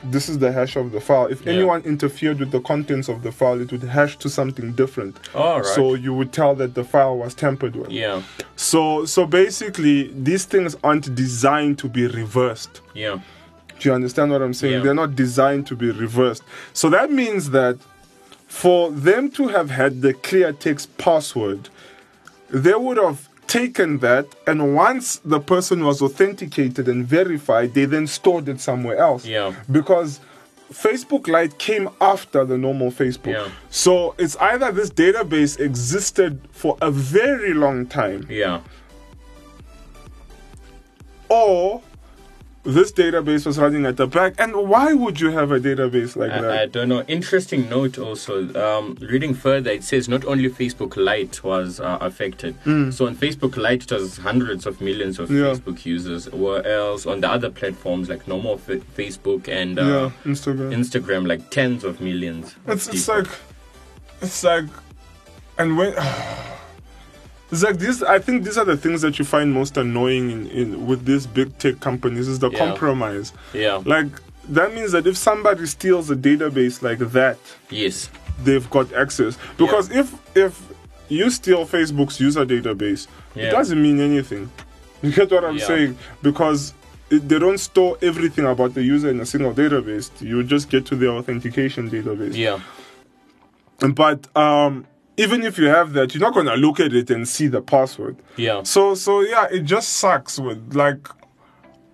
this 0.04 0.30
is 0.30 0.40
the 0.40 0.52
hash 0.52 0.76
of 0.76 0.92
the 0.92 1.02
file. 1.02 1.26
If 1.26 1.46
Yeah. 1.46 1.54
anyone 1.54 1.82
interfered 1.82 2.40
with 2.40 2.52
the 2.52 2.62
contents 2.62 3.10
of 3.10 3.22
the 3.24 3.32
file, 3.32 3.60
it 3.62 3.72
would 3.72 3.84
hash 3.84 4.18
to 4.20 4.30
something 4.30 4.72
different. 4.74 5.18
All 5.36 5.58
right. 5.58 5.66
So 5.66 5.94
you 5.94 6.14
would 6.14 6.32
tell 6.32 6.56
that 6.56 6.74
the 6.76 6.84
file 6.84 7.18
was 7.18 7.34
tampered 7.34 7.76
with. 7.76 7.92
yeah. 7.92 8.22
So 8.56 9.06
so 9.06 9.26
basically 9.26 10.12
these 10.16 10.46
things 10.46 10.76
aren't 10.84 11.14
designed 11.16 11.78
to 11.80 11.88
be 11.90 12.08
reversed. 12.08 12.82
Yeah. 12.94 13.20
Do 13.80 13.90
you 13.90 13.96
understand 13.96 14.32
what 14.32 14.42
I'm 14.42 14.54
saying? 14.54 14.74
Yeah. 14.74 14.80
They're 14.84 14.94
not 15.06 15.16
designed 15.16 15.66
to 15.68 15.76
be 15.76 15.90
reversed. 15.92 16.44
So 16.74 16.90
that 16.90 17.12
means 17.12 17.52
that 17.52 17.78
for 18.48 18.92
them 18.92 19.30
to 19.32 19.48
have 19.50 19.70
had 19.70 20.02
the 20.02 20.14
clear 20.14 20.52
text 20.52 20.98
password, 20.98 21.70
they 22.50 22.74
would 22.74 22.98
have 22.98 23.29
taken 23.50 23.98
that 23.98 24.28
and 24.48 24.76
once 24.76 25.18
the 25.26 25.40
person 25.40 25.84
was 25.84 26.02
authenticated 26.02 26.88
and 26.88 27.06
verified, 27.06 27.74
they 27.74 27.86
then 27.86 28.08
stored 28.08 28.48
it 28.48 28.62
somewhere 28.62 28.98
else. 28.98 29.26
Yeah. 29.26 29.54
Because 29.72 30.22
Facebook 30.72 31.28
Lite 31.28 31.58
came 31.58 31.90
after 32.00 32.46
the 32.46 32.58
normal 32.58 32.92
Facebook. 32.92 33.34
Yeah. 33.34 33.50
So 33.72 34.14
it's 34.20 34.36
either 34.38 34.72
this 34.72 34.92
database 34.92 35.60
existed 35.60 36.40
for 36.52 36.78
a 36.80 36.92
very 36.92 37.54
long 37.56 37.88
time 37.88 38.28
Yeah. 38.30 38.62
or 41.28 41.82
this 42.74 42.92
database 42.92 43.46
was 43.46 43.58
running 43.58 43.86
at 43.86 43.98
the 43.98 44.08
back. 44.08 44.36
And 44.38 44.56
why 44.70 44.94
would 44.94 45.20
you 45.20 45.32
have 45.32 45.52
a 45.52 45.60
database 45.60 46.16
like 46.16 46.32
I, 46.32 46.38
I 46.38 46.42
that? 46.42 46.72
don't 46.72 46.90
know. 46.90 47.04
Interesting 47.04 47.70
note 47.70 47.98
also. 47.98 48.34
Um, 48.56 48.96
reading 49.02 49.34
further, 49.34 49.72
it 49.72 49.84
says 49.84 50.08
not 50.08 50.26
only 50.26 50.50
Facebook 50.50 50.96
Lite 50.98 51.44
was 51.44 51.80
uh, 51.80 51.98
affected. 52.02 52.56
So 52.66 53.08
on 53.08 53.16
Facebook 53.16 53.58
Lite, 53.58 53.84
it 53.84 53.92
was 53.92 54.18
hundreds 54.18 54.66
of 54.66 54.82
millions 54.82 55.20
of. 55.20 55.30
Yeah. 55.32 55.46
Facebook 55.54 55.86
users. 55.86 56.30
Whereas 56.30 57.06
on 57.06 57.22
the 57.22 57.30
other 57.30 57.50
platforms 57.50 58.10
like 58.10 58.28
normal 58.28 58.58
fa- 58.58 58.78
Facebook 58.78 59.48
and 59.48 59.80
uh, 59.80 59.84
yeah, 59.84 60.32
Instagram. 60.32 60.74
Instagram, 60.74 61.28
like 61.28 61.50
tens 61.50 61.84
of 61.84 62.02
millions. 62.02 62.56
of 62.68 62.74
It's, 62.78 62.88
it's 62.90 63.08
like, 63.08 63.28
it's 64.22 64.44
like, 64.44 64.66
and 65.58 65.78
when. 65.78 65.94
It's 67.52 67.64
like 67.64 67.78
this. 67.80 68.04
I 68.04 68.20
think 68.20 68.44
these 68.44 68.58
are 68.58 68.66
the 68.66 68.78
things 68.78 69.02
that 69.02 69.18
you 69.18 69.26
find 69.26 69.52
most 69.54 69.76
annoying 69.78 70.30
in, 70.30 70.48
in 70.48 70.86
with 70.88 71.06
these 71.06 71.26
big 71.26 71.58
tech 71.58 71.80
companies. 71.80 72.28
Is 72.28 72.40
the 72.40 72.50
Yeah. 72.52 72.58
compromise. 72.60 73.34
yeah. 73.54 73.82
Like 73.86 74.08
that 74.50 74.74
means 74.74 74.92
that 74.92 75.06
if 75.08 75.18
somebody 75.18 75.66
steals 75.66 76.10
a 76.12 76.16
database 76.16 76.82
like 76.82 77.00
that, 77.12 77.38
Yes. 77.70 78.10
they've 78.44 78.68
got 78.70 78.92
access. 78.94 79.38
Because 79.58 79.90
if 79.92 80.14
if 80.36 80.62
you 81.08 81.30
steal 81.32 81.66
Facebook's 81.66 82.20
user 82.20 82.46
database, 82.46 83.08
it 83.36 83.50
doesn't 83.52 83.82
mean 83.82 84.00
anything. 84.00 84.50
You 85.02 85.12
get 85.14 85.32
what 85.32 85.46
I'm 85.46 85.58
Yeah. 85.58 85.66
saying? 85.66 85.98
Because 86.22 86.74
it, 87.10 87.28
they 87.30 87.40
don't 87.40 87.58
store 87.58 87.98
everything 88.02 88.46
about 88.46 88.74
the 88.74 88.84
user 88.84 89.10
in 89.10 89.20
a 89.22 89.26
single 89.26 89.54
database. 89.54 90.12
You 90.20 90.44
just 90.44 90.70
get 90.70 90.86
to 90.88 90.96
the 90.98 91.08
authentication 91.10 91.90
database. 91.90 92.36
Yeah. 92.36 92.60
But 93.80 94.28
um, 94.36 94.86
even 95.20 95.44
if 95.44 95.58
you 95.58 95.66
have 95.66 95.92
that, 95.94 96.16
you're 96.16 96.22
not 96.22 96.34
gonna 96.34 96.56
look 96.56 96.80
at 96.80 96.94
it 96.94 97.10
and 97.12 97.28
see 97.28 97.48
the 97.48 97.62
password. 97.62 98.16
Yeah. 98.38 98.64
So 98.64 98.96
so 98.96 99.20
yeah, 99.20 99.48
it 99.52 99.64
just 99.64 99.98
sucks 99.98 100.40
with 100.40 100.74
like 100.74 101.08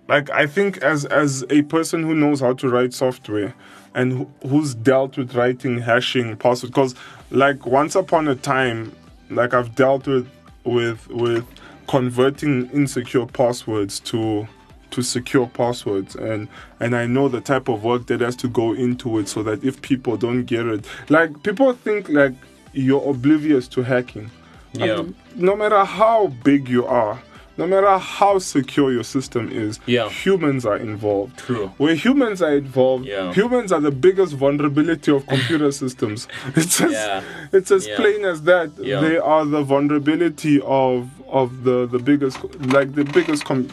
like 0.08 0.30
I 0.30 0.46
think 0.46 0.78
as 0.78 1.04
as 1.06 1.44
a 1.50 1.62
person 1.62 2.04
who 2.04 2.14
knows 2.14 2.40
how 2.40 2.52
to 2.54 2.68
write 2.68 2.94
software 2.94 3.52
and 3.94 4.12
who, 4.12 4.30
who's 4.48 4.76
dealt 4.76 5.16
with 5.16 5.34
writing 5.34 5.78
hashing 5.78 6.36
password 6.36 6.72
because 6.72 6.94
like 7.30 7.66
once 7.66 7.96
upon 7.96 8.28
a 8.28 8.36
time 8.36 8.94
like 9.30 9.54
I've 9.54 9.74
dealt 9.74 10.06
with 10.06 10.28
with 10.64 11.08
with 11.08 11.44
converting 11.88 12.70
insecure 12.70 13.26
passwords 13.26 13.98
to 14.00 14.46
to 14.92 15.02
secure 15.02 15.48
passwords 15.48 16.14
and 16.14 16.46
and 16.78 16.94
I 16.94 17.06
know 17.06 17.28
the 17.28 17.40
type 17.40 17.68
of 17.68 17.82
work 17.82 18.06
that 18.06 18.20
has 18.20 18.36
to 18.36 18.48
go 18.48 18.72
into 18.72 19.18
it 19.18 19.26
so 19.28 19.42
that 19.42 19.64
if 19.64 19.82
people 19.82 20.16
don't 20.16 20.44
get 20.44 20.64
it 20.66 20.86
like 21.08 21.42
people 21.42 21.72
think 21.72 22.08
like 22.08 22.34
you're 22.76 23.10
oblivious 23.10 23.68
to 23.68 23.82
hacking 23.82 24.30
Yeah. 24.72 24.98
and 25.00 25.14
no 25.34 25.56
matter 25.56 25.82
how 25.84 26.18
big 26.44 26.68
you 26.68 26.84
are, 26.86 27.18
no 27.58 27.66
matter 27.66 27.96
how 27.96 28.38
secure 28.38 28.92
your 28.92 29.04
system 29.04 29.48
is, 29.50 29.80
Yeah. 29.86 30.10
humans 30.10 30.66
are 30.66 30.76
involved. 30.76 31.38
True. 31.38 31.68
Where 31.78 31.94
humans 31.94 32.42
are 32.42 32.54
involved, 32.54 33.06
Yeah. 33.06 33.32
humans 33.32 33.72
are 33.72 33.80
the 33.80 33.90
biggest 33.90 34.34
vulnerability 34.34 35.10
of 35.10 35.26
computer 35.26 35.72
systems. 35.82 36.28
It's 36.54 36.80
as, 36.82 36.92
Yeah. 36.92 37.22
it's 37.52 37.70
as 37.70 37.88
plain 37.96 38.24
as 38.26 38.42
that. 38.42 38.76
They 38.76 39.16
are 39.16 39.44
the 39.46 39.62
vulnerability 39.62 40.60
of 40.64 41.08
of 41.42 41.64
the 41.64 41.86
the 41.90 41.98
biggest 41.98 42.36
like 42.76 42.94
the 42.94 43.04
biggest 43.04 43.44
com- 43.46 43.68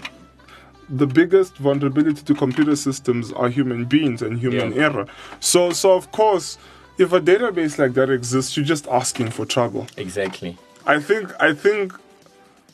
the 0.90 1.06
biggest 1.08 1.58
vulnerability 1.58 2.22
to 2.30 2.34
computer 2.34 2.76
systems 2.76 3.32
are 3.34 3.50
human 3.50 3.86
beings 3.86 4.22
and 4.22 4.40
human 4.40 4.74
error. 4.74 5.06
So 5.40 5.72
so 5.72 5.94
of 5.94 6.12
course 6.12 6.58
if 6.98 7.12
a 7.14 7.20
database 7.20 7.78
like 7.78 7.94
that 7.94 8.10
exists, 8.10 8.56
you're 8.56 8.66
just 8.66 8.88
asking 8.88 9.32
for 9.32 9.46
trouble. 9.46 9.88
Exactly. 9.98 10.58
I 10.86 11.00
think 11.00 11.32
I 11.42 11.54
think 11.54 11.94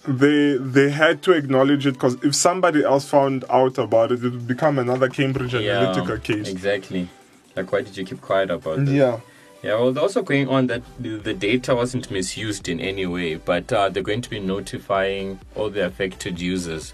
they 0.07 0.57
they 0.57 0.89
had 0.89 1.21
to 1.23 1.31
acknowledge 1.31 1.85
it 1.85 1.93
because 1.93 2.15
if 2.23 2.33
somebody 2.35 2.83
else 2.83 3.07
found 3.07 3.45
out 3.49 3.77
about 3.77 4.11
it, 4.11 4.23
it 4.23 4.31
would 4.31 4.47
become 4.47 4.79
another 4.79 5.09
Cambridge 5.09 5.53
Yeah. 5.53 5.93
Analytica 5.93 6.23
case. 6.23 6.49
Exactly. 6.49 7.09
Like, 7.55 7.71
why 7.71 7.81
did 7.81 7.97
you 7.97 8.05
keep 8.05 8.21
quiet 8.21 8.49
about 8.51 8.85
this? 8.85 8.89
Yeah. 8.89 9.19
Yeah, 9.61 9.73
well, 9.73 9.91
they're 9.91 10.03
also 10.03 10.21
going 10.21 10.47
on 10.47 10.67
that 10.67 10.83
the 10.97 11.17
the 11.17 11.33
data 11.33 11.75
wasn't 11.75 12.09
misused 12.09 12.69
in 12.69 12.79
any 12.79 13.05
way, 13.05 13.35
but 13.35 13.71
uh, 13.73 13.89
they're 13.89 14.03
going 14.03 14.21
to 14.21 14.29
be 14.29 14.39
notifying 14.39 15.39
all 15.55 15.69
the 15.69 15.85
affected 15.85 16.39
users. 16.39 16.93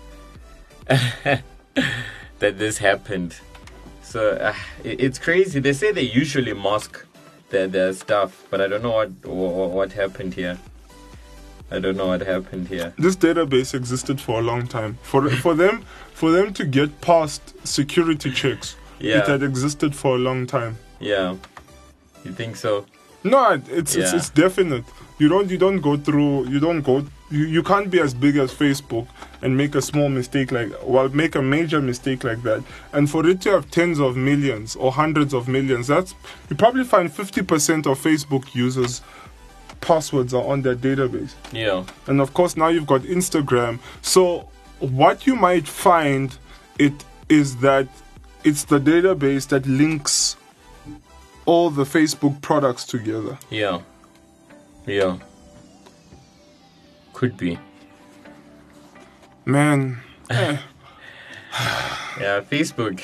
that 0.88 1.42
this 2.40 2.80
happened. 2.80 3.36
So 4.02 4.32
uh, 4.32 4.54
it's 4.84 5.20
crazy. 5.20 5.60
They 5.60 5.74
say 5.74 5.92
they 5.92 6.02
usually 6.02 6.54
mask 6.54 7.06
their 7.50 7.68
their 7.68 7.94
stuff, 7.94 8.46
but 8.50 8.60
I 8.62 8.68
don't 8.68 8.82
know 8.84 8.92
what 8.92 9.10
what, 9.26 9.70
what 9.72 9.92
happened 9.94 10.34
here. 10.34 10.58
I 11.72 11.80
don't 11.80 11.98
know 11.98 12.08
what 12.08 12.22
happened 12.22 12.68
here. 12.68 12.94
This 12.98 13.16
database 13.16 13.74
existed 13.74 14.22
for 14.22 14.40
a 14.40 14.44
long 14.44 14.68
time. 14.68 14.98
For 15.02 15.30
for 15.30 15.56
them 15.56 15.84
for 16.14 16.32
them 16.32 16.54
to 16.54 16.66
get 16.66 17.02
past 17.02 17.42
security 17.68 18.32
checks, 18.32 18.76
Yeah. 19.00 19.20
it 19.20 19.28
had 19.28 19.44
existed 19.44 19.96
for 19.96 20.16
a 20.16 20.20
long 20.20 20.46
time. 20.48 20.78
Yeah, 21.00 21.36
you 22.24 22.32
think 22.34 22.56
so? 22.56 22.86
No, 23.24 23.54
it- 23.54 23.68
it's 23.70 23.96
it's, 23.96 24.14
it's 24.14 24.30
definite. 24.30 24.86
You 25.20 25.28
don't 25.30 25.50
you 25.50 25.58
don't 25.58 25.82
go 25.82 25.98
through 25.98 26.48
you 26.50 26.60
don't 26.60 26.82
go 26.82 27.06
you, 27.36 27.46
you 27.46 27.64
can't 27.64 27.90
be 27.90 28.00
as 28.00 28.14
big 28.14 28.38
as 28.38 28.54
Facebook 28.54 29.08
and 29.42 29.56
make 29.58 29.76
a 29.76 29.82
small 29.82 30.10
mistake 30.10 30.52
like 30.52 30.72
well 30.84 31.10
make 31.10 31.36
a 31.36 31.42
major 31.42 31.82
mistake 31.82 32.24
like 32.24 32.42
that. 32.44 32.64
And 32.94 33.10
for 33.10 33.28
it 33.28 33.42
to 33.42 33.52
have 33.52 33.70
tens 33.72 34.00
of 34.00 34.16
millions 34.16 34.76
or 34.76 34.92
hundreds 34.92 35.34
of 35.34 35.48
millions, 35.48 35.88
that's 35.88 36.16
you 36.50 36.56
probably 36.56 36.84
find 36.84 37.12
fifty 37.12 37.42
percent 37.42 37.88
of 37.88 38.00
Facebook 38.00 38.56
users 38.56 39.02
passwords 39.82 40.34
are 40.34 40.44
on 40.44 40.62
their 40.62 40.76
database. 40.76 41.34
Yeah. 41.52 41.86
And 42.08 42.22
of 42.22 42.34
course 42.34 42.58
now 42.58 42.70
you've 42.70 42.88
got 42.88 43.02
Instagram. 43.02 43.80
So 44.02 44.50
what 44.80 45.28
you 45.28 45.36
might 45.36 45.68
find 45.68 46.36
it 46.80 46.94
is 47.30 47.58
that 47.58 47.88
it's 48.44 48.66
the 48.66 48.80
database 48.80 49.48
that 49.50 49.66
links 49.66 50.38
all 51.46 51.70
the 51.70 51.84
Facebook 51.84 52.42
products 52.42 52.86
together. 52.86 53.38
Yeah. 53.50 53.82
Yeah. 54.86 55.18
Could 57.16 57.38
be. 57.38 57.58
Man. 59.46 60.00
Yeah, 62.20 62.42
Facebook. 62.42 63.02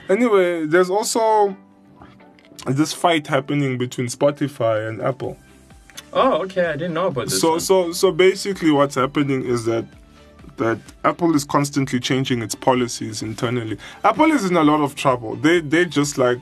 Anyway, 0.08 0.66
there's 0.66 0.90
also 0.90 1.56
this 2.66 2.92
fight 2.92 3.26
happening 3.26 3.78
between 3.78 4.06
Spotify 4.06 4.86
and 4.88 5.00
Apple. 5.02 5.36
oh, 6.12 6.42
okay. 6.42 6.66
I 6.66 6.72
didn't 6.72 6.94
know 6.94 7.06
about 7.08 7.26
this. 7.28 7.40
So 7.40 7.50
one. 7.52 7.60
so 7.60 7.92
so 7.92 8.12
basically 8.12 8.70
what's 8.70 8.94
happening 8.94 9.44
is 9.44 9.64
that 9.66 9.84
that 10.56 10.78
Apple 11.04 11.34
is 11.34 11.44
constantly 11.44 12.00
changing 12.00 12.42
its 12.42 12.54
policies 12.54 13.22
internally. 13.22 13.76
Apple 14.04 14.30
is 14.30 14.44
in 14.50 14.56
a 14.56 14.64
lot 14.64 14.80
of 14.82 14.94
trouble. 14.94 15.36
They 15.36 15.60
they 15.60 15.84
just 15.84 16.16
like 16.18 16.38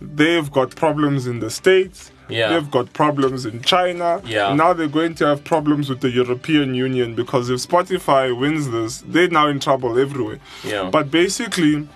they've 0.00 0.50
got 0.50 0.74
problems 0.76 1.26
in 1.26 1.40
the 1.40 1.50
States. 1.50 2.10
Yeah. 2.30 2.48
They've 2.52 2.70
got 2.70 2.92
problems 2.92 3.46
in 3.46 3.62
China. 3.62 4.22
Yeah. 4.24 4.54
Now 4.54 4.72
they're 4.72 4.88
going 4.88 5.14
to 5.16 5.26
have 5.26 5.44
problems 5.44 5.88
with 5.88 6.00
the 6.00 6.10
European 6.10 6.74
Union 6.74 7.14
because 7.14 7.50
if 7.50 7.60
Spotify 7.60 8.36
wins 8.36 8.70
this, 8.70 9.02
they're 9.06 9.28
now 9.28 9.48
in 9.48 9.60
trouble 9.60 9.98
everywhere. 9.98 10.40
Yeah. 10.64 10.90
But 10.90 11.10
basically, 11.10 11.88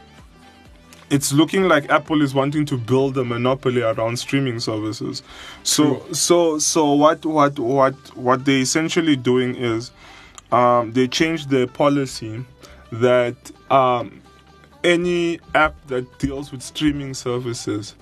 it's 1.11 1.33
looking 1.33 1.69
like 1.69 1.89
Apple 1.91 2.23
is 2.23 2.35
wanting 2.35 2.67
to 2.67 2.79
build 2.79 3.17
a 3.19 3.25
monopoly 3.25 3.83
around 3.83 4.19
streaming 4.19 4.59
services. 4.61 5.23
So 5.63 5.97
True. 5.97 6.15
so 6.15 6.59
so 6.59 6.93
what 6.93 7.25
what 7.25 7.59
what 7.59 7.95
what 8.17 8.45
they 8.45 8.61
essentially 8.61 9.17
doing 9.17 9.55
is 9.55 9.91
um, 10.53 10.93
they 10.93 11.09
changed 11.09 11.51
their 11.51 11.67
policy 11.67 12.45
that 12.93 13.37
um, 13.71 14.21
any 14.83 15.41
app 15.55 15.75
that 15.87 16.19
deals 16.19 16.53
with 16.53 16.63
streaming 16.63 17.15
services 17.15 17.95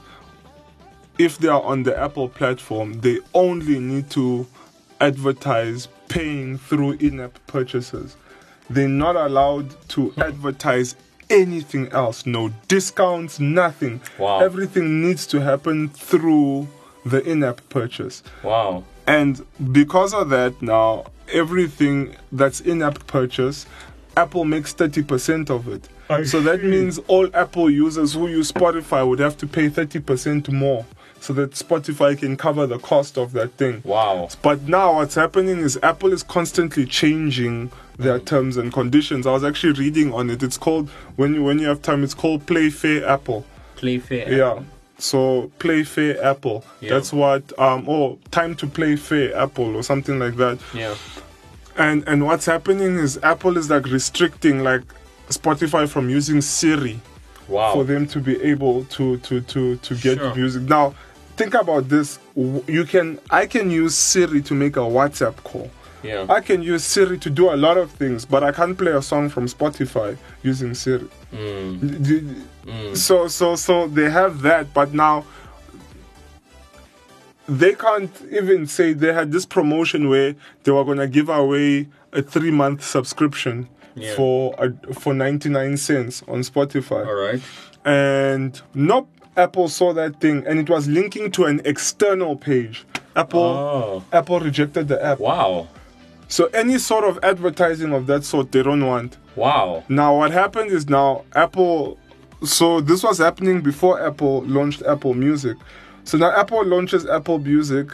if 1.19 1.39
they 1.39 1.49
are 1.49 1.63
on 1.63 1.83
the 1.83 1.99
Apple 1.99 2.29
platform, 2.29 3.01
they 3.01 3.21
only 3.35 3.79
need 3.79 4.11
to 4.11 4.47
advertise 5.01 5.89
paying 6.09 6.59
through 6.59 6.93
in 6.93 7.21
app 7.21 7.39
purchases. 7.47 8.17
They're 8.71 8.89
not 8.89 9.17
allowed 9.17 9.71
to 9.91 10.11
hmm. 10.11 10.23
advertise 10.23 10.95
anything 11.29 11.89
else, 11.89 12.27
no 12.27 12.51
discounts, 12.69 13.41
nothing. 13.41 14.01
Wow. 14.19 14.41
Everything 14.41 15.03
needs 15.03 15.27
to 15.29 15.41
happen 15.41 15.89
through 15.89 16.69
the 17.05 17.23
in 17.29 17.43
app 17.43 17.61
purchase. 17.69 18.23
wow. 18.43 18.85
And 19.05 19.45
because 19.73 20.15
of 20.15 20.29
that, 20.29 20.63
now 20.63 21.07
everything 21.33 22.15
that's 22.31 22.61
in 22.61 22.83
app 22.83 23.05
purchase, 23.09 23.67
Apple 24.17 24.45
makes 24.45 24.73
30% 24.73 25.51
of 25.51 25.67
it. 25.67 25.89
I 26.09 26.23
so 26.23 26.41
that 26.43 26.63
means 26.63 26.99
all 27.09 27.29
Apple 27.35 27.71
users 27.71 28.13
who 28.13 28.29
use 28.29 28.53
Spotify 28.53 29.07
would 29.07 29.19
have 29.19 29.37
to 29.39 29.47
pay 29.47 29.69
30% 29.69 30.53
more 30.53 30.85
so 31.23 31.33
that 31.35 31.53
Spotify 31.53 32.19
can 32.19 32.37
cover 32.37 32.67
the 32.67 32.79
cost 32.81 33.17
of 33.17 33.31
that 33.33 33.53
thing. 33.53 33.81
Wow. 33.85 34.29
But 34.43 34.63
now 34.63 34.95
what's 34.97 35.15
happening 35.15 35.59
is 35.59 35.79
Apple 35.83 36.13
is 36.13 36.25
constantly 36.25 36.85
changing 36.85 37.71
their 37.97 38.19
terms 38.19 38.57
and 38.57 38.73
conditions. 38.73 39.25
I 39.27 39.31
was 39.33 39.45
actually 39.45 39.75
reading 39.75 40.13
on 40.13 40.31
it. 40.31 40.43
It's 40.43 40.59
called 40.59 40.89
when 41.17 41.35
you 41.35 41.45
when 41.45 41.61
you 41.61 41.69
have 41.69 41.81
time 41.81 42.03
it's 42.03 42.15
called 42.15 42.45
Play 42.47 42.71
Fair 42.71 43.07
Apple. 43.09 43.47
Play 43.77 43.99
fair. 43.99 44.33
Yeah. 44.33 44.63
So 44.99 45.53
play 45.61 45.85
fair 45.85 46.21
Apple. 46.25 46.65
Yeah. 46.81 46.91
That's 46.91 47.13
what 47.13 47.57
um 47.57 47.89
oh 47.89 48.19
time 48.33 48.57
to 48.57 48.67
play 48.67 48.97
fair 48.97 49.37
Apple 49.37 49.77
or 49.77 49.83
something 49.85 50.19
like 50.19 50.35
that. 50.37 50.59
Yeah. 50.75 50.97
And 51.77 52.03
and 52.09 52.27
what's 52.27 52.47
happening 52.47 52.97
is 52.97 53.19
Apple 53.23 53.57
is 53.57 53.71
like 53.71 53.87
restricting 53.87 54.65
like 54.65 54.83
Spotify 55.29 55.89
from 55.89 56.11
using 56.11 56.41
Siri 56.41 57.01
Wow. 57.49 57.75
for 57.75 57.85
them 57.85 58.07
to 58.09 58.19
be 58.21 58.41
able 58.43 58.85
to 58.87 59.19
to 59.19 59.41
to 59.43 59.77
to 59.77 59.95
get 59.97 60.19
Sure. 60.19 60.35
music. 60.35 60.63
Now 60.63 60.95
think 61.43 61.55
about 61.55 61.89
this. 61.89 62.19
You 62.37 62.85
can 62.85 63.19
I 63.31 63.47
can 63.47 63.71
use 63.71 63.95
Siri 63.97 64.41
to 64.43 64.55
make 64.55 64.77
a 64.77 64.81
WhatsApp 64.81 65.37
call. 65.45 65.71
yeah. 66.03 66.27
I 66.29 66.41
can 66.41 66.63
use 66.63 66.85
Siri 66.85 67.19
to 67.19 67.31
do 67.31 67.51
a 67.53 67.57
lot 67.57 67.77
of 67.77 67.91
things, 67.91 68.25
but 68.25 68.43
I 68.43 68.53
can't 68.53 68.77
play 68.77 68.93
a 68.93 69.03
song 69.03 69.29
from 69.29 69.47
Spotify 69.47 70.17
using 70.43 70.75
Siri. 70.75 71.09
Mm, 71.33 71.79
mm. 72.67 72.97
so 72.97 73.29
so 73.29 73.57
so 73.57 73.87
they 73.89 74.11
have 74.11 74.43
that 74.43 74.73
but 74.75 74.93
now 74.93 75.25
they 77.49 77.75
can't 77.75 78.11
even 78.31 78.67
say 78.67 78.93
they 78.93 79.13
had 79.13 79.33
this 79.33 79.47
promotion 79.47 80.09
where 80.09 80.35
they 80.63 80.71
were 80.73 80.85
going 80.85 80.99
to 80.99 81.09
give 81.09 81.29
away 81.29 81.89
a 82.13 82.23
3 82.23 82.51
month 82.51 82.85
subscription 82.85 83.69
Yeah. 83.95 84.15
for 84.17 84.55
a, 84.59 84.95
for 84.95 85.13
99 85.15 85.77
cents 85.77 86.23
on 86.29 86.41
Spotify 86.43 87.05
All 87.07 87.15
right. 87.15 87.43
and 87.85 88.61
nope 88.75 89.09
Apple 89.37 89.69
saw 89.69 89.93
that 89.95 90.21
thing 90.21 90.45
and 90.47 90.59
it 90.59 90.69
was 90.69 90.89
linking 90.89 91.31
to 91.33 91.45
an 91.45 91.61
external 91.65 92.37
page 92.37 92.85
Apple 93.17 93.41
Oh. 93.41 94.05
Apple 94.13 94.41
rejected 94.41 94.89
the 94.89 95.03
app 95.05 95.19
Wow. 95.21 95.69
so 96.29 96.47
any 96.47 96.79
sort 96.79 97.05
of 97.05 97.19
advertising 97.23 97.93
of 97.93 98.07
that 98.07 98.25
sort 98.25 98.53
they 98.53 98.63
don't 98.63 98.87
want 98.87 99.17
Wow. 99.37 99.85
now, 99.89 100.17
what 100.19 100.31
happened 100.31 100.71
is 100.71 100.89
now 100.91 101.25
Apple. 101.35 101.97
So 102.45 102.83
this 102.83 103.03
was 103.03 103.17
happening 103.19 103.63
before 103.63 104.05
Apple 104.05 104.43
launched 104.43 104.83
Apple 104.83 105.15
Music. 105.15 105.57
So 106.05 106.19
now 106.19 106.31
Apple 106.39 106.63
launches 106.67 107.07
Apple 107.07 107.39
Music, 107.39 107.87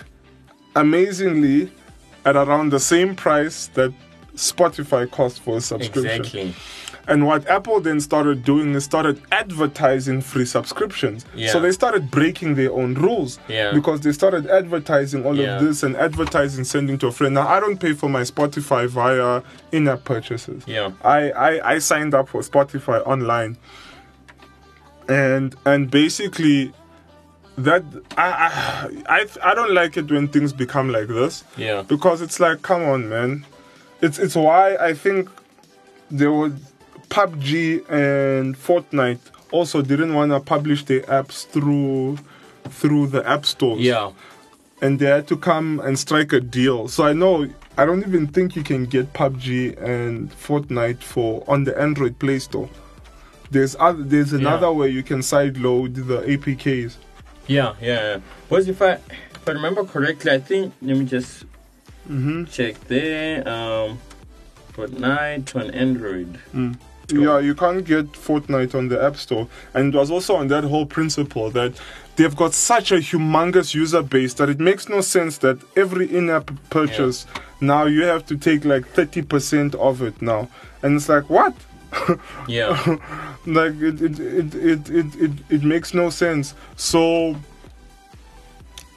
amazingly, 0.74 1.70
at 2.24 2.34
around 2.36 2.70
the 2.70 2.80
same 2.80 3.14
price 3.14 3.68
that 3.74 3.92
Spotify 4.34 5.08
cost 5.10 5.40
for 5.40 5.58
a 5.58 5.60
subscription. 5.60 6.20
Exactly. 6.20 6.54
And 7.08 7.26
what 7.26 7.46
Apple 7.48 7.80
then 7.80 8.00
started 8.00 8.44
doing 8.44 8.74
is 8.74 8.84
started 8.84 9.20
advertising 9.32 10.20
free 10.20 10.44
subscriptions. 10.44 11.24
Yeah. 11.34 11.50
So 11.52 11.58
they 11.58 11.72
started 11.72 12.10
breaking 12.10 12.54
their 12.54 12.70
own 12.70 12.94
rules. 12.94 13.38
Yeah. 13.48 13.72
Because 13.72 14.02
they 14.02 14.12
started 14.12 14.46
advertising 14.46 15.24
all 15.24 15.34
Yeah. 15.34 15.56
of 15.56 15.64
this 15.64 15.82
and 15.82 15.96
advertising 15.96 16.64
sending 16.64 16.98
to 16.98 17.06
a 17.06 17.12
friend. 17.12 17.34
Now 17.34 17.48
I 17.48 17.60
don't 17.60 17.78
pay 17.80 17.94
for 17.94 18.08
my 18.10 18.20
Spotify 18.22 18.86
via 18.88 19.42
in-app 19.72 20.04
purchases. 20.04 20.62
Yeah. 20.66 20.90
I, 21.02 21.30
I, 21.30 21.72
I 21.74 21.78
signed 21.78 22.14
up 22.14 22.28
for 22.28 22.42
Spotify 22.42 23.04
online. 23.06 23.56
And 25.08 25.56
and 25.64 25.90
basically 25.90 26.72
that 27.56 27.82
I, 28.18 28.90
I 29.08 29.26
I 29.42 29.54
don't 29.54 29.72
like 29.72 29.96
it 29.96 30.10
when 30.10 30.28
things 30.28 30.52
become 30.52 30.90
like 30.92 31.08
this 31.08 31.42
Yeah. 31.56 31.82
because 31.82 32.20
it's 32.20 32.38
like 32.38 32.60
come 32.62 32.82
on 32.82 33.08
man 33.08 33.46
it's 34.00 34.18
it's 34.18 34.36
why 34.36 34.76
i 34.76 34.92
think 34.94 35.28
there 36.08 36.30
were 36.30 36.52
pubg 37.08 37.88
and 37.90 38.56
fortnite 38.56 39.20
also 39.50 39.82
didn't 39.82 40.14
want 40.14 40.30
to 40.30 40.40
publish 40.40 40.84
their 40.84 41.00
apps 41.02 41.46
through 41.46 42.18
through 42.68 43.06
the 43.06 43.26
app 43.26 43.46
stores 43.46 43.80
Yeah. 43.80 44.10
and 44.82 44.98
they 44.98 45.06
had 45.06 45.26
to 45.28 45.36
come 45.36 45.80
and 45.80 45.98
strike 45.98 46.32
a 46.32 46.40
deal 46.40 46.88
so 46.88 47.04
i 47.04 47.12
know 47.12 47.48
i 47.76 47.86
don't 47.86 48.00
even 48.06 48.26
think 48.26 48.56
you 48.56 48.62
can 48.62 48.84
get 48.84 49.12
pubg 49.12 49.46
and 49.82 50.30
fortnite 50.32 51.02
for 51.02 51.42
on 51.48 51.64
the 51.64 51.78
android 51.80 52.18
play 52.18 52.38
store 52.38 52.68
there's 53.50 53.74
other 53.78 54.02
there's 54.02 54.32
another 54.32 54.70
way 54.72 54.88
you 54.88 55.02
can 55.02 55.20
sideload 55.20 55.94
the 55.94 56.20
apks 56.22 56.96
Yeah. 57.46 57.74
Yeah. 57.80 58.20
Was 58.50 58.68
if 58.68 58.82
I 58.82 58.92
if 58.92 59.48
I 59.48 59.52
remember 59.52 59.84
correctly, 59.84 60.30
I 60.32 60.38
think 60.38 60.74
let 60.82 60.96
me 60.96 61.04
just 61.06 61.44
mm-hmm. 62.08 62.44
check 62.44 62.78
there. 62.88 63.48
Um, 63.48 63.98
Fortnite 64.74 65.56
on 65.56 65.70
Android. 65.70 66.38
Yeah, 67.10 67.38
you 67.38 67.54
can't 67.54 67.84
get 67.84 68.12
Fortnite 68.12 68.74
on 68.74 68.88
the 68.88 69.02
App 69.02 69.16
Store. 69.16 69.48
And 69.74 69.94
it 69.94 69.98
was 69.98 70.10
also 70.10 70.36
on 70.36 70.48
that 70.48 70.64
whole 70.64 70.86
principle 70.86 71.50
that 71.52 71.72
they've 72.16 72.36
got 72.36 72.52
such 72.52 72.92
a 72.92 72.96
humongous 72.96 73.74
user 73.74 74.02
base 74.02 74.34
that 74.34 74.48
it 74.48 74.60
makes 74.60 74.88
no 74.88 75.00
sense 75.00 75.38
that 75.38 75.58
every 75.76 76.14
in 76.14 76.28
app 76.28 76.50
purchase 76.68 77.26
now 77.60 77.84
you 77.84 78.02
have 78.02 78.26
to 78.26 78.36
take 78.36 78.64
like 78.64 78.92
30% 78.92 79.74
of 79.76 80.02
it 80.02 80.20
now. 80.20 80.48
And 80.82 80.96
it's 80.96 81.08
like, 81.08 81.30
what? 81.30 81.54
Yeah. 82.46 82.76
like 83.46 83.74
it 83.80 84.02
it, 84.02 84.20
it, 84.20 84.54
it, 84.54 84.90
it, 84.90 85.14
it 85.16 85.30
it 85.48 85.62
makes 85.62 85.94
no 85.94 86.10
sense 86.10 86.54
so 86.76 87.34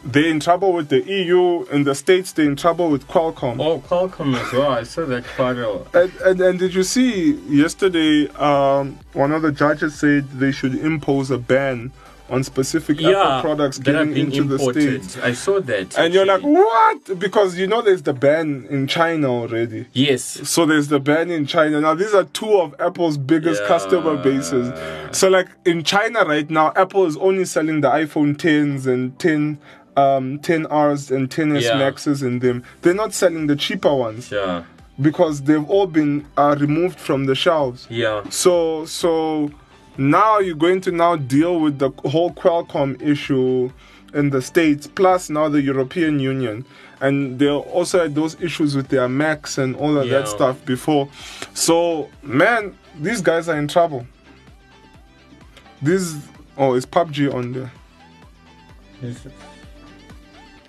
they're 0.04 0.26
in 0.30 0.40
trouble 0.40 0.74
with 0.74 0.90
the 0.90 1.02
eu 1.04 1.64
in 1.72 1.84
the 1.84 1.94
states 1.94 2.32
they're 2.34 2.46
in 2.48 2.56
trouble 2.56 2.90
with 2.90 3.08
qualcomm 3.08 3.60
Oh, 3.62 3.80
Qualcomm 3.80 4.36
as 4.36 4.52
well. 4.54 4.72
I 4.72 4.84
saw 4.84 5.06
that 5.06 5.24
quite 5.36 5.58
a. 5.58 5.82
and, 5.94 6.12
and, 6.26 6.42
and 6.42 6.60
did 6.60 6.74
you 6.74 6.84
see 6.84 7.34
yesterday 7.48 8.28
um, 8.36 8.98
one 9.14 9.32
of 9.32 9.42
the 9.44 9.52
judges 9.52 9.96
said 10.00 10.28
they 10.32 10.52
should 10.52 10.76
impose 10.76 11.30
a 11.32 11.38
ban 11.38 11.92
on 12.30 12.44
specific 12.46 13.00
Yeah, 13.02 13.10
apple 13.10 13.42
products 13.42 13.78
getting 13.78 14.16
into 14.16 14.44
the 14.46 14.58
states 14.58 15.18
I 15.18 15.34
saw 15.34 15.60
that. 15.60 15.98
and 15.98 16.14
you're 16.14 16.26
like 16.26 16.42
what 16.42 17.20
because 17.20 17.58
you 17.58 17.68
know 17.68 17.82
there's 17.82 18.04
the 18.04 18.14
ban 18.14 18.66
in 18.70 18.88
china 18.88 19.28
already 19.30 19.86
yes. 19.92 20.24
so 20.50 20.66
there's 20.66 20.88
the 20.88 21.00
ban 21.02 21.30
in 21.30 21.46
China. 21.46 21.82
Now 21.82 21.94
these 21.94 22.14
are 22.14 22.24
two 22.24 22.54
of 22.58 22.74
Apple's 22.80 23.18
biggest 23.18 23.62
Yeah. 23.62 23.68
customer 23.68 24.16
bases. 24.16 24.72
So 25.16 25.28
like 25.30 25.50
in 25.66 25.84
China 25.84 26.24
right 26.24 26.50
now, 26.50 26.72
Apple 26.78 27.06
is 27.06 27.18
only 27.18 27.44
selling 27.44 27.82
the 27.82 27.90
iPhone 27.90 28.38
10s 28.38 28.88
and 28.88 29.18
10 29.20 29.58
um 29.98 30.40
10Rs 30.40 31.12
and 31.16 31.30
10s 31.30 31.62
Yeah. 31.64 31.78
Maxes 31.78 32.22
in 32.24 32.40
them. 32.40 32.64
They're 32.82 32.94
not 32.94 33.14
selling 33.14 33.48
the 33.48 33.56
cheaper 33.56 33.94
ones 33.94 34.32
Yeah. 34.32 34.64
because 35.00 35.42
they've 35.44 35.68
all 35.70 35.88
been 35.88 36.26
uh, 36.38 36.56
removed 36.60 37.00
from 37.00 37.26
the 37.26 37.36
shelves. 37.36 37.88
Yeah. 37.90 38.24
So 38.30 38.86
so 38.86 39.52
now 39.98 40.40
you're 40.40 40.56
going 40.56 40.82
to 40.82 40.92
now 40.92 41.16
deal 41.16 41.60
with 41.60 41.80
the 41.80 41.90
whole 42.10 42.32
Qualcomm 42.32 43.02
issue 43.02 43.72
in 44.14 44.30
the 44.30 44.42
States, 44.42 44.88
plus 44.88 45.30
now 45.30 45.50
the 45.50 45.62
European 45.62 46.20
Union. 46.20 46.66
And 47.00 47.40
they 47.40 47.50
also 47.50 48.04
had 48.04 48.14
those 48.14 48.40
issues 48.42 48.76
with 48.76 48.90
their 48.90 49.10
Macs 49.10 49.58
and 49.58 49.76
all 49.76 49.98
of 49.98 50.08
that 50.10 50.28
stuff 50.28 50.64
before. 50.66 51.10
So 51.54 52.10
man, 52.22 52.78
these 53.00 53.22
guys 53.22 53.50
are 53.50 53.58
in 53.58 53.68
trouble. 53.68 54.06
This 55.82 56.16
oh, 56.58 56.76
is 56.76 56.86
PUBG 56.86 57.34
on 57.34 57.54
there? 57.54 57.72
Yes. 59.02 59.26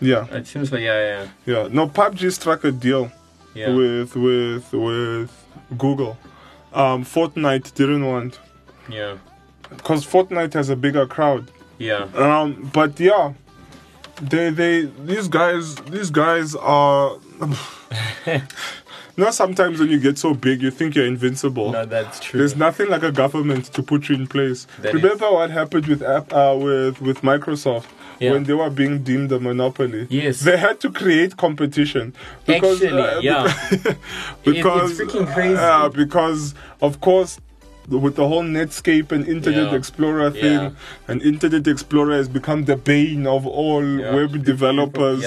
Yeah, 0.03 0.27
It 0.35 0.47
seems 0.49 0.73
like 0.73 0.83
yeah, 0.83 1.01
yeah. 1.01 1.29
Yeah. 1.47 1.69
No, 1.71 1.89
PUBG 1.89 2.33
struck 2.33 2.65
a 2.65 2.73
deal 2.73 3.13
yeah, 3.55 3.69
yeah. 3.69 3.77
with 3.77 4.17
with 4.17 4.73
with 4.73 5.47
Google. 5.79 6.19
Um, 6.73 7.05
Fortnite 7.05 7.73
didn't 7.75 8.05
want 8.05 8.41
yeah. 8.89 9.19
because 9.69 10.05
Fortnite 10.05 10.55
has 10.55 10.71
a 10.71 10.77
bigger 10.77 11.07
crowd. 11.07 11.51
Yeah. 11.79 12.09
Um, 12.15 12.71
but 12.75 12.99
yeah, 12.99 13.35
they 14.21 14.51
they 14.51 14.83
these 15.05 15.29
guys 15.29 15.77
these 15.77 16.11
guys 16.11 16.57
are. 16.57 17.19
you 18.27 18.41
know, 19.17 19.31
sometimes 19.31 19.79
when 19.79 19.91
you 19.91 20.01
get 20.01 20.19
so 20.19 20.35
big, 20.35 20.63
you 20.63 20.71
think 20.71 20.97
you're 20.97 21.07
invincible. 21.07 21.71
No, 21.71 21.85
that's 21.85 22.19
true. 22.19 22.39
There's 22.39 22.57
nothing 22.57 22.89
like 22.89 23.03
a 23.03 23.13
government 23.13 23.67
to 23.67 23.83
put 23.83 24.09
you 24.09 24.17
in 24.17 24.27
place. 24.27 24.67
That 24.81 24.95
Remember 24.95 25.31
what 25.31 25.51
happened 25.51 25.87
with 25.87 26.03
app, 26.03 26.33
uh, 26.33 26.57
with 26.59 27.01
with 27.01 27.21
Microsoft 27.21 27.87
Yeah. 28.19 28.33
when 28.33 28.45
they 28.45 28.53
were 28.55 28.71
being 28.71 29.03
deemed 29.03 29.33
a 29.33 29.41
monopoly. 29.41 30.07
Yes. 30.11 30.41
they 30.41 30.57
had 30.57 30.81
to 30.81 30.91
create 30.91 31.37
competition 31.37 32.15
because 32.47 32.83
uh, 32.83 32.87
Actually, 32.87 33.25
yeah. 33.25 33.95
because 34.45 35.01
it's 35.01 35.13
freaking 35.13 35.33
crazy. 35.33 35.57
uh, 35.57 35.89
because 35.89 36.55
of 36.81 37.01
course 37.01 37.39
with 37.89 38.17
the 38.17 38.27
whole 38.29 38.43
Netscape 38.45 39.13
and 39.13 39.27
Internet 39.27 39.73
Yeah. 39.73 39.79
Explorer 39.79 40.31
thing, 40.31 40.45
Yeah. 40.61 40.71
and 41.09 41.21
Internet 41.23 41.67
Explorer 41.67 42.15
has 42.17 42.29
become 42.29 42.65
the 42.65 42.77
bane 42.77 43.27
of 43.27 43.47
all 43.47 43.85
Yeah. 43.85 44.15
web 44.15 44.45
developers. 44.45 45.25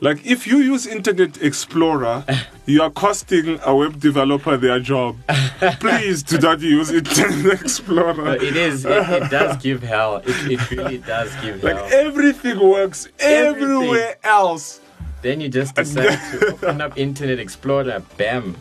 Like 0.00 0.26
if 0.26 0.46
you 0.46 0.58
use 0.58 0.86
Internet 0.86 1.40
Explorer, 1.40 2.24
you 2.66 2.82
are 2.82 2.90
costing 2.90 3.58
a 3.64 3.74
web 3.74 4.00
developer 4.00 4.56
their 4.56 4.80
job. 4.80 5.16
Please 5.80 6.22
do 6.22 6.38
not 6.38 6.60
use 6.60 6.90
Internet 6.90 7.60
Explorer. 7.62 8.12
But 8.14 8.42
it 8.42 8.56
is. 8.56 8.84
It, 8.84 8.90
it 8.92 9.30
does 9.30 9.56
give 9.62 9.82
hell. 9.82 10.16
It, 10.16 10.36
it 10.52 10.70
really 10.70 10.98
does 10.98 11.30
give 11.42 11.62
hell. 11.62 11.74
like 11.82 11.92
everything 11.92 12.58
works 12.58 13.08
Everything. 13.18 13.62
everywhere 13.72 14.16
else. 14.24 14.80
Then 15.22 15.40
you 15.40 15.48
just 15.48 15.74
decide 15.74 16.18
to 16.32 16.48
open 16.52 16.80
up 16.82 16.98
Internet 16.98 17.38
Explorer. 17.38 18.02
Bam. 18.18 18.56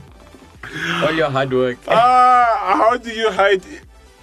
All 1.04 1.12
your 1.13 1.30
hard 1.30 1.54
work. 1.54 1.78
Ah, 1.88 2.76
how 2.80 2.97
do 2.97 3.12
you 3.12 3.32
hide 3.32 3.63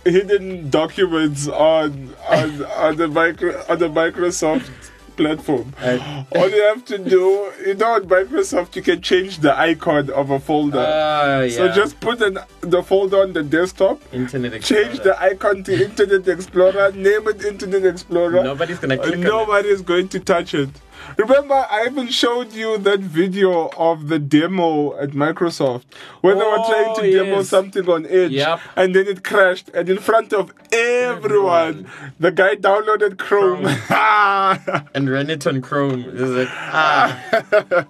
hidden 0.05 0.71
documents 0.71 1.47
on 1.49 2.15
on, 2.29 2.65
on 2.87 2.97
the 2.97 3.09
micro 3.09 3.63
on 3.69 3.79
the 3.79 3.89
Microsoft 3.89 4.71
platform? 5.17 5.75
Uh, 5.79 6.25
All 6.35 6.49
you 6.49 6.63
have 6.63 6.85
to 6.87 6.97
do, 6.99 7.53
you 7.67 7.75
know, 7.75 7.93
on 7.97 8.05
Microsoft, 8.05 8.75
you 8.77 8.83
can 8.83 9.03
change 9.03 9.39
the 9.41 9.57
icon 9.59 10.09
of 10.11 10.31
a 10.31 10.41
folder. 10.41 10.79
Ah, 10.87 11.41
yeah. 11.41 11.49
So 11.57 11.69
just 11.73 12.01
put 12.01 12.23
an, 12.23 12.39
the 12.63 12.83
folder 12.83 13.21
on 13.21 13.33
the 13.35 13.43
desktop, 13.43 14.01
Internet 14.13 14.55
Explorer. 14.55 14.85
change 14.85 15.01
the 15.01 15.21
icon 15.23 15.63
to 15.65 15.85
Internet 15.85 16.27
Explorer, 16.27 16.93
name 16.93 17.29
it 17.29 17.45
Internet 17.45 17.85
Explorer. 17.85 18.43
Nobody's 18.43 18.79
gonna 18.79 18.97
click 18.97 19.15
on 19.17 19.21
it. 19.21 19.27
Nobody 19.27 19.69
is 19.69 19.83
going 19.83 20.09
to 20.09 20.21
touch 20.21 20.55
it. 20.55 20.71
Remember, 21.17 21.67
I 21.71 21.87
even 21.87 22.09
showed 22.09 22.53
you 22.53 22.79
that 22.79 23.01
video 23.01 23.69
of 23.77 24.09
the 24.09 24.19
demo 24.19 24.97
at 24.99 25.11
Microsoft 25.11 25.85
when 26.21 26.39
they 26.39 26.45
were 26.45 26.59
Oh, 26.59 26.69
trying 26.95 26.95
to 27.11 27.17
demo 27.19 27.37
yes. 27.39 27.49
something 27.49 27.89
on 27.89 28.07
Edge, 28.07 28.33
Yep. 28.33 28.61
and 28.77 28.95
then 28.95 29.07
it 29.07 29.23
crashed, 29.25 29.69
and 29.75 29.89
in 29.89 29.99
front 29.99 30.33
of 30.33 30.53
everyone, 30.73 31.87
the 32.19 32.31
guy 32.31 32.55
downloaded 32.57 33.19
Chrome. 33.19 33.67
and 34.95 35.11
ran 35.11 35.31
it 35.31 35.47
on 35.47 35.61
Chrome. 35.63 36.05
It's 36.09 36.21
like, 36.21 36.49
ah. 36.51 37.87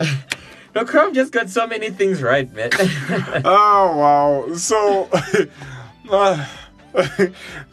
no, 0.74 0.84
Chrome 0.84 1.14
just 1.14 1.32
got 1.32 1.50
so 1.50 1.66
many 1.66 1.90
things 1.90 2.22
right, 2.22 2.52
man. 2.54 2.70
oh 3.44 3.96
wow! 3.96 4.54
So. 4.54 5.08
ah, 6.10 6.50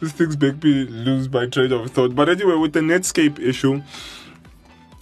these 0.00 0.12
things 0.12 0.38
make 0.40 0.62
me 0.62 0.84
lose 0.84 1.28
my 1.28 1.46
train 1.46 1.72
of 1.72 1.90
thought. 1.90 2.14
But 2.14 2.28
anyway, 2.28 2.56
with 2.56 2.72
the 2.72 2.80
Netscape 2.80 3.38
issue, 3.38 3.82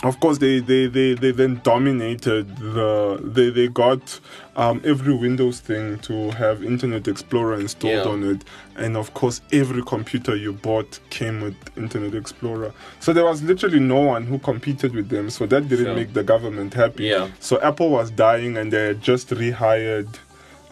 of 0.04 0.20
course 0.20 0.38
they 0.38 0.60
they, 0.60 0.86
they, 0.86 1.14
they 1.14 1.30
then 1.30 1.58
dominated 1.64 2.54
the 2.58 3.18
they, 3.22 3.48
they 3.50 3.66
got 3.68 4.20
um, 4.56 4.80
every 4.84 5.14
Windows 5.14 5.60
thing 5.60 5.98
to 6.00 6.30
have 6.32 6.62
Internet 6.62 7.08
Explorer 7.08 7.58
installed 7.60 7.94
Yeah. 8.04 8.12
on 8.12 8.22
it 8.22 8.44
and 8.76 8.96
of 8.96 9.14
course 9.14 9.40
every 9.52 9.82
computer 9.82 10.36
you 10.36 10.52
bought 10.52 11.00
came 11.10 11.40
with 11.40 11.54
Internet 11.78 12.14
Explorer 12.14 12.72
so 13.00 13.12
there 13.14 13.24
was 13.24 13.42
literally 13.42 13.80
no 13.80 14.00
one 14.00 14.24
who 14.24 14.38
competed 14.38 14.94
with 14.94 15.08
them 15.08 15.30
so 15.30 15.46
that 15.46 15.68
didn't 15.68 15.86
Sure. 15.86 15.94
make 15.94 16.12
the 16.12 16.22
government 16.22 16.74
happy 16.74 17.04
Yeah. 17.04 17.28
so 17.40 17.58
Apple 17.62 17.88
was 17.90 18.10
dying 18.10 18.58
and 18.58 18.70
they 18.72 18.88
had 18.88 19.00
just 19.02 19.30
rehired 19.30 20.08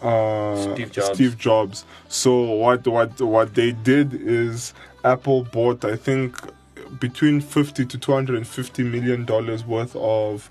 uh, 0.03 0.73
Steve 0.75 0.91
Jobs. 0.91 1.15
Steve 1.15 1.37
Jobs. 1.37 1.85
So 2.09 2.41
what 2.41 2.85
what 2.87 3.19
what 3.21 3.55
they 3.55 3.71
did 3.71 4.13
is 4.13 4.73
Apple 5.03 5.43
bought 5.45 5.83
I 5.83 5.95
think 5.95 6.35
between 6.99 7.41
50 7.41 7.85
to 7.85 7.97
250 7.97 8.83
million 8.83 9.25
dollars 9.25 9.65
worth 9.65 9.95
of 9.95 10.49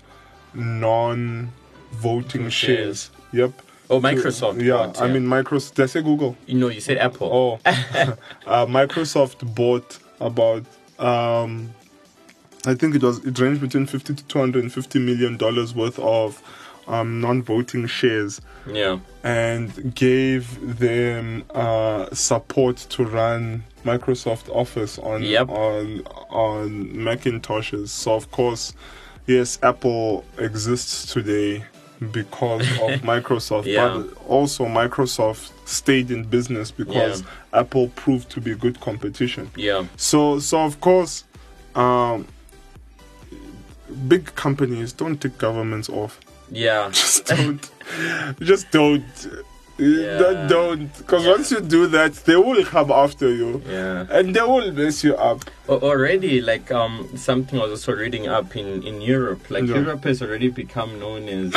non-voting 0.53 2.49
Shares. 2.49 2.51
shares. 2.51 3.09
Yep. 3.31 3.51
Oh, 3.89 3.99
Microsoft 4.01 4.61
Yeah, 4.61 4.77
bought, 4.87 5.01
I 5.01 5.05
yeah. 5.07 5.13
mean 5.13 5.25
Microsoft. 5.27 5.75
Did 5.75 5.83
I 5.83 5.85
say 5.87 6.01
Google? 6.01 6.35
you 6.47 6.55
know, 6.57 6.69
you 6.69 6.81
said 6.81 6.97
Apple. 6.97 7.29
Oh, 7.31 7.59
uh, 8.47 8.65
Microsoft 8.65 9.53
bought 9.53 9.99
about 10.19 10.63
um, 10.97 11.73
I 12.65 12.73
think 12.73 12.95
it 12.95 13.03
was 13.03 13.23
it 13.25 13.37
ranged 13.39 13.61
between 13.61 13.85
50 13.85 14.15
to 14.15 14.23
250 14.25 14.99
million 14.99 15.37
dollars 15.37 15.75
worth 15.75 15.99
of 15.99 16.41
um, 16.87 17.19
non-voting 17.21 17.85
shares 17.87 18.41
Yeah. 18.65 18.99
and 19.23 19.93
gave 19.95 20.79
them 20.79 21.43
uh, 21.53 22.13
support 22.13 22.77
to 22.77 23.03
run 23.05 23.63
Microsoft 23.85 24.49
Office 24.53 24.97
on 24.99 25.23
Yep. 25.23 25.49
on 25.49 26.01
on 26.29 26.69
Macintoshes. 26.93 27.89
So 27.89 28.13
of 28.15 28.29
course, 28.31 28.73
yes, 29.27 29.59
Apple 29.63 30.25
exists 30.37 31.13
today 31.13 31.63
because 32.11 32.67
of 32.81 33.01
Microsoft, 33.13 33.65
Yeah. 33.65 33.87
but 33.97 34.17
also 34.27 34.65
Microsoft 34.65 35.51
stayed 35.65 36.11
in 36.11 36.23
business 36.25 36.71
because 36.71 37.23
Apple 37.53 37.87
proved 37.95 38.29
to 38.31 38.41
be 38.41 38.53
good 38.55 38.79
competition. 38.81 39.49
Yeah. 39.55 39.85
So 39.95 40.39
so 40.39 40.59
of 40.65 40.81
course, 40.81 41.23
um, 41.75 42.27
big 44.07 44.33
companies 44.35 44.91
don't 44.93 45.21
take 45.21 45.37
governments 45.37 45.89
off 45.89 46.19
Yeah. 46.51 46.89
just 46.93 47.25
don't 47.27 47.69
just 48.41 48.71
don't 48.71 49.03
Yeah. 49.77 50.17
don't 50.19 50.47
don't 50.47 50.97
because 50.97 51.25
Yeah. 51.25 51.31
once 51.35 51.51
you 51.51 51.59
do 51.59 51.87
that 51.87 52.13
they 52.27 52.37
will 52.37 52.63
come 52.63 52.89
after 52.91 53.27
you 53.33 53.61
Yeah. 53.69 54.05
and 54.09 54.33
they 54.35 54.41
will 54.41 54.71
mess 54.71 55.03
you 55.03 55.15
up 55.15 55.39
Already, 55.67 56.41
like 56.41 56.71
um, 56.71 57.09
something 57.17 57.57
I 57.59 57.63
was 57.63 57.71
also 57.71 57.93
reading 58.03 58.27
up 58.27 58.55
in 58.55 58.83
in 58.89 59.01
Europe. 59.01 59.41
Like. 59.49 59.65
Europe 59.65 60.03
has 60.09 60.21
already 60.21 60.49
become 60.49 60.99
known 60.99 61.27
as 61.27 61.47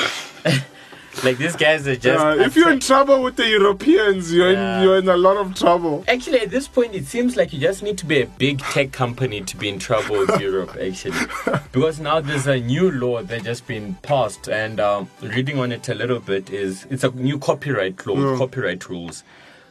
like 1.25 1.39
these 1.39 1.57
guys 1.57 1.87
are 1.89 1.97
just. 1.97 2.25
Uh, 2.25 2.37
if 2.39 2.57
you're 2.57 2.71
in 2.71 2.81
trouble 2.81 3.23
with 3.23 3.37
the 3.37 3.47
Europeans, 3.49 4.33
you're 4.33 4.53
Yeah. 4.53 4.79
in, 4.79 4.83
you're 4.85 4.99
in 4.99 5.09
a 5.09 5.17
lot 5.17 5.37
of 5.37 5.55
trouble. 5.55 6.05
Actually, 6.09 6.41
at 6.41 6.51
this 6.51 6.69
point, 6.69 6.95
it 6.95 7.07
seems 7.07 7.37
like 7.37 7.53
you 7.53 7.61
just 7.61 7.83
need 7.83 7.99
to 7.99 8.07
be 8.07 8.23
a 8.23 8.27
big 8.27 8.59
tech 8.61 8.93
company 8.93 9.41
to 9.43 9.57
be 9.57 9.69
in 9.69 9.79
trouble 9.79 10.19
with 10.19 10.41
Europe, 10.49 10.77
actually. 10.81 11.19
Because 11.73 12.01
now 12.01 12.21
there's 12.21 12.47
a 12.47 12.59
new 12.61 12.91
law 12.91 13.23
that 13.23 13.45
just 13.45 13.67
been 13.67 13.95
passed, 14.03 14.49
and 14.49 14.81
um, 14.81 15.11
reading 15.23 15.59
on 15.59 15.73
it 15.73 15.89
a 15.89 15.95
little 15.95 16.21
bit 16.21 16.51
is 16.51 16.87
it's 16.91 17.05
a 17.05 17.11
new 17.11 17.39
copyright 17.39 18.07
law, 18.07 18.17
Yeah. 18.33 18.37
copyright 18.39 18.89
rules. 18.89 19.25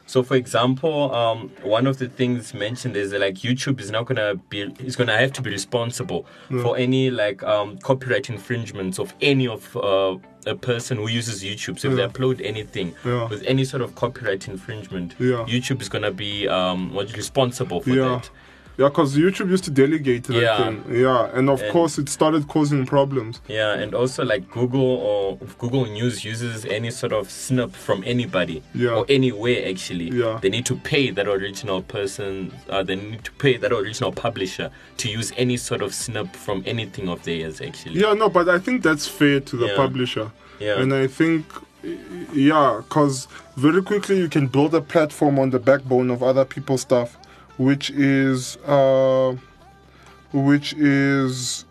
So, 0.08 0.24
for 0.24 0.36
example, 0.36 1.13
um, 1.13 1.52
one 1.63 1.86
of 1.86 1.98
the 2.00 2.08
things 2.08 2.54
mentioned 2.54 2.96
is 2.96 3.12
that 3.12 3.20
like 3.20 3.36
YouTube 3.36 3.80
is 3.82 3.91
not 3.91 4.06
gonna 4.06 4.36
be 4.50 4.62
is 4.80 4.96
gonna 4.96 5.17
have 5.17 5.34
to 5.34 5.41
be 5.41 5.52
responsible 5.52 6.26
for 6.62 6.78
any 6.78 7.10
like 7.12 7.43
um, 7.43 7.78
copyright 7.80 8.30
infringements 8.30 9.00
of 9.00 9.13
any 9.22 9.48
of 9.50 9.76
uh, 9.76 10.15
a 10.46 10.56
person 10.56 10.96
who 10.98 11.10
uses 11.10 11.43
YouTube. 11.43 11.78
So 11.78 11.89
if 11.91 11.98
they 11.98 12.08
upload 12.08 12.39
anything 12.43 12.96
Yeah. 13.06 13.28
with 13.28 13.43
any 13.43 13.65
sort 13.65 13.82
of 13.84 13.96
copyright 13.96 14.48
infringement, 14.48 15.13
Yeah. 15.20 15.46
YouTube 15.46 15.82
is 15.82 15.89
gonna 15.89 16.12
be 16.12 16.48
um, 16.48 16.96
responsible 16.96 17.82
for 17.82 17.89
Yeah. 17.89 18.08
that. 18.10 18.30
Yeah, 18.78 18.90
because 18.90 19.18
YouTube 19.18 19.50
used 19.50 19.63
to 19.63 19.72
delegate 19.72 20.26
that 20.26 20.36
Yeah. 20.40 20.58
thing. 20.63 20.84
Yeah, 20.92 21.30
and 21.34 21.50
of 21.50 21.62
And- 21.62 21.72
course 21.72 21.98
it 21.98 22.10
started 22.10 22.48
causing 22.48 22.86
problems. 22.86 23.42
Yeah, 23.48 23.74
and 23.74 23.96
also 23.96 24.24
like 24.24 24.52
Google 24.52 24.82
or 24.82 25.38
Google 25.58 25.86
News 25.86 26.24
uses 26.24 26.63
any 26.66 26.92
sort 26.92 27.12
of 27.12 27.32
snip 27.32 27.76
from 27.76 28.04
anybody 28.06 28.62
Yeah. 28.76 28.92
or 28.92 29.06
anywhere 29.10 29.68
actually. 29.68 30.12
Yeah. 30.12 30.38
They 30.42 30.50
need 30.50 30.66
to 30.68 30.76
pay 30.76 31.10
that 31.10 31.28
original 31.28 31.82
person. 31.82 32.52
Uh, 32.70 32.84
they 32.84 32.96
need 32.96 33.24
to 33.24 33.32
pay 33.40 33.58
that 33.58 33.72
original 33.74 34.12
publisher 34.12 34.70
to 34.98 35.10
use 35.10 35.34
any 35.38 35.58
sort 35.58 35.82
of 35.82 35.92
snip 35.96 36.36
from 36.36 36.62
anything 36.68 37.10
of 37.10 37.24
theirs 37.24 37.60
actually. 37.62 38.00
Yeah, 38.00 38.13
no, 38.13 38.30
but 38.30 38.48
I 38.48 38.60
think 38.60 38.84
that's 38.84 39.08
fair 39.08 39.40
to 39.40 39.58
the 39.58 39.68
Yeah. 39.68 39.76
publisher. 39.76 40.32
Yeah. 40.60 40.80
And 40.80 40.94
I 40.94 41.08
think, 41.08 41.46
yeah, 42.34 42.82
because 42.88 43.28
very 43.56 43.82
quickly 43.82 44.18
you 44.20 44.30
can 44.30 44.48
build 44.48 44.76
a 44.76 44.82
platform 44.82 45.40
on 45.40 45.50
the 45.50 45.60
backbone 45.60 46.10
of 46.12 46.22
other 46.22 46.46
people's 46.46 46.82
stuff, 46.82 47.18
which 47.58 47.89
is, 47.91 48.58
uh, 48.65 49.36
which 50.34 50.74
is 50.74 51.65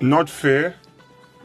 not 0.00 0.28
fair. 0.30 0.74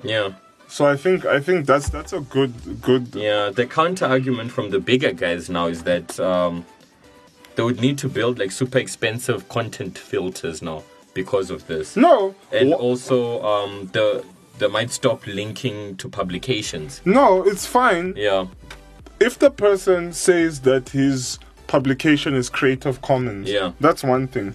yeah. 0.03 0.33
So 0.67 0.85
I 0.85 0.97
think 0.97 1.25
I 1.25 1.39
think 1.39 1.67
that's 1.67 1.89
that's 1.89 2.11
a 2.11 2.19
good 2.19 2.81
good 2.81 3.15
Yeah, 3.15 3.49
the 3.49 3.65
counter 3.65 4.05
argument 4.05 4.51
from 4.51 4.71
the 4.71 4.79
bigger 4.79 5.13
guys 5.13 5.49
now 5.49 5.67
is 5.67 5.83
that 5.83 6.19
um, 6.19 6.65
they 7.55 7.63
would 7.63 7.79
need 7.79 7.97
to 7.99 8.09
build 8.09 8.39
like 8.39 8.51
super 8.51 8.79
expensive 8.79 9.47
content 9.47 9.97
filters 9.97 10.61
now 10.61 10.83
because 11.13 11.49
of 11.49 11.67
this. 11.67 11.95
no 11.95 12.35
and 12.51 12.71
wha- 12.71 12.75
also 12.77 13.41
um, 13.43 13.89
the 13.93 14.25
they 14.57 14.67
might 14.67 14.91
stop 14.91 15.25
linking 15.27 15.95
to 15.97 16.09
publications. 16.09 16.99
no 17.05 17.43
it's 17.43 17.65
fine 17.65 18.13
Yeah, 18.17 18.47
if 19.19 19.39
the 19.39 19.51
person 19.51 20.11
says 20.13 20.61
that 20.61 20.89
his 20.89 21.39
publication 21.67 22.33
is 22.35 22.49
Creative 22.49 23.01
Commons, 23.01 23.49
Yeah. 23.49 23.71
that's 23.79 24.03
one 24.03 24.27
thing. 24.27 24.53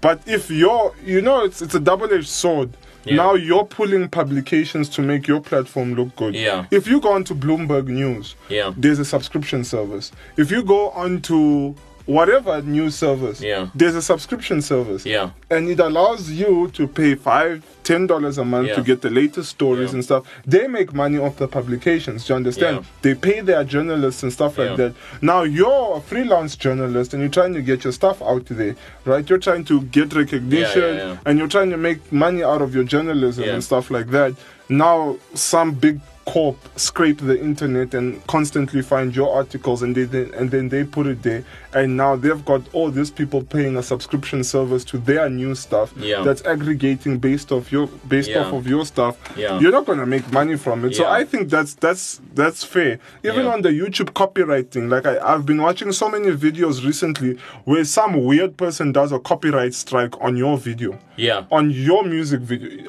But 0.00 0.20
if 0.26 0.50
you're, 0.50 0.94
you 1.04 1.20
know, 1.20 1.44
it's 1.44 1.60
it's 1.60 1.74
a 1.74 1.80
double-edged 1.80 2.28
sword. 2.28 2.70
Yeah. 3.04 3.16
Now 3.16 3.34
you're 3.34 3.64
pulling 3.64 4.08
publications 4.08 4.88
to 4.90 5.02
make 5.02 5.26
your 5.26 5.40
platform 5.40 5.94
look 5.94 6.14
good. 6.16 6.34
Yeah. 6.34 6.66
If 6.70 6.86
you 6.86 7.00
go 7.00 7.12
onto 7.12 7.34
Bloomberg 7.34 7.86
News, 7.86 8.34
Yeah. 8.48 8.72
there's 8.76 8.98
a 8.98 9.04
subscription 9.04 9.64
service. 9.64 10.12
If 10.36 10.50
you 10.50 10.62
go 10.62 10.90
onto 10.90 11.74
whatever 12.08 12.62
news 12.62 12.94
service, 12.94 13.40
Yeah. 13.42 13.68
there's 13.74 13.94
a 13.94 14.00
subscription 14.02 14.62
service. 14.62 15.04
yeah, 15.04 15.30
And 15.50 15.68
it 15.68 15.78
allows 15.78 16.30
you 16.30 16.68
to 16.72 16.88
pay 16.88 17.14
five, 17.14 17.62
ten 17.84 18.06
dollars 18.06 18.38
a 18.38 18.44
month 18.44 18.68
Yeah. 18.68 18.74
to 18.76 18.82
get 18.82 19.02
the 19.02 19.10
latest 19.10 19.50
stories 19.50 19.90
Yeah. 19.90 19.94
and 19.96 20.04
stuff. 20.04 20.22
They 20.46 20.66
make 20.68 20.94
money 20.94 21.18
off 21.18 21.36
the 21.36 21.46
publications. 21.48 22.24
Do 22.26 22.32
you 22.32 22.36
understand? 22.36 22.76
Yeah. 22.78 22.82
They 23.02 23.14
pay 23.14 23.40
their 23.42 23.62
journalists 23.62 24.22
and 24.22 24.32
stuff 24.32 24.56
like 24.58 24.76
that. 24.78 24.92
Now 25.20 25.42
you're 25.42 25.96
a 25.98 26.00
freelance 26.00 26.56
journalist 26.56 27.12
and 27.12 27.22
you're 27.22 27.30
trying 27.40 27.52
to 27.54 27.62
get 27.62 27.84
your 27.84 27.92
stuff 27.92 28.22
out 28.22 28.46
there, 28.46 28.74
right? 29.04 29.28
You're 29.28 29.38
trying 29.48 29.64
to 29.64 29.82
get 29.82 30.14
recognition 30.14 31.18
and 31.26 31.38
you're 31.38 31.48
trying 31.56 31.70
to 31.70 31.76
make 31.76 32.00
money 32.10 32.42
out 32.42 32.62
of 32.62 32.74
your 32.74 32.84
journalism 32.84 33.44
and 33.44 33.62
stuff 33.62 33.90
like 33.90 34.10
that. 34.12 34.32
Now 34.70 35.16
some 35.34 35.72
big 35.72 36.00
corp 36.32 36.56
scrape 36.78 37.18
the 37.30 37.40
internet 37.40 37.94
and 37.94 38.24
constantly 38.26 38.82
find 38.82 39.16
your 39.16 39.34
articles 39.34 39.82
and 39.82 39.94
they, 39.96 40.04
they 40.04 40.24
and 40.38 40.50
then 40.50 40.68
they 40.68 40.84
put 40.84 41.06
it 41.06 41.22
there. 41.22 41.42
And 41.72 41.96
now 41.96 42.16
they've 42.16 42.44
got 42.44 42.62
all 42.74 42.90
these 42.90 43.10
people 43.10 43.42
paying 43.42 43.76
a 43.76 43.82
subscription 43.82 44.42
service 44.44 44.84
to 44.86 44.98
their 44.98 45.28
new 45.30 45.54
stuff 45.54 45.92
Yeah. 45.96 46.22
that's 46.22 46.42
aggregating 46.44 47.18
based 47.18 47.50
off 47.52 47.72
your 47.72 47.86
based 48.14 48.30
Yeah. 48.30 48.40
off 48.44 48.52
of 48.52 48.66
your 48.66 48.84
stuff. 48.84 49.16
Yeah. 49.36 49.58
you're 49.60 49.72
not 49.78 49.86
going 49.86 50.00
to 50.00 50.06
make 50.06 50.30
money 50.40 50.56
from 50.64 50.84
it. 50.84 50.94
So 50.96 51.04
i 51.20 51.24
think 51.24 51.48
that's 51.54 51.72
that's 51.84 52.20
that's 52.34 52.62
fair. 52.74 52.98
Even 53.24 53.46
on 53.46 53.62
the 53.62 53.70
youtube 53.80 54.10
copyright 54.22 54.70
thing 54.72 54.86
like 54.94 55.06
I, 55.06 55.14
i've 55.30 55.46
been 55.50 55.62
watching 55.68 55.92
so 55.92 56.06
many 56.14 56.28
videos 56.46 56.76
recently 56.90 57.32
where 57.64 57.84
some 57.98 58.12
weird 58.30 58.52
person 58.64 58.92
does 58.92 59.10
a 59.12 59.18
copyright 59.30 59.74
strike 59.84 60.14
on 60.26 60.32
your 60.36 60.56
video. 60.68 60.92
Yeah, 61.28 61.46
on 61.58 61.64
your 61.88 62.02
music 62.04 62.40
video, 62.52 62.86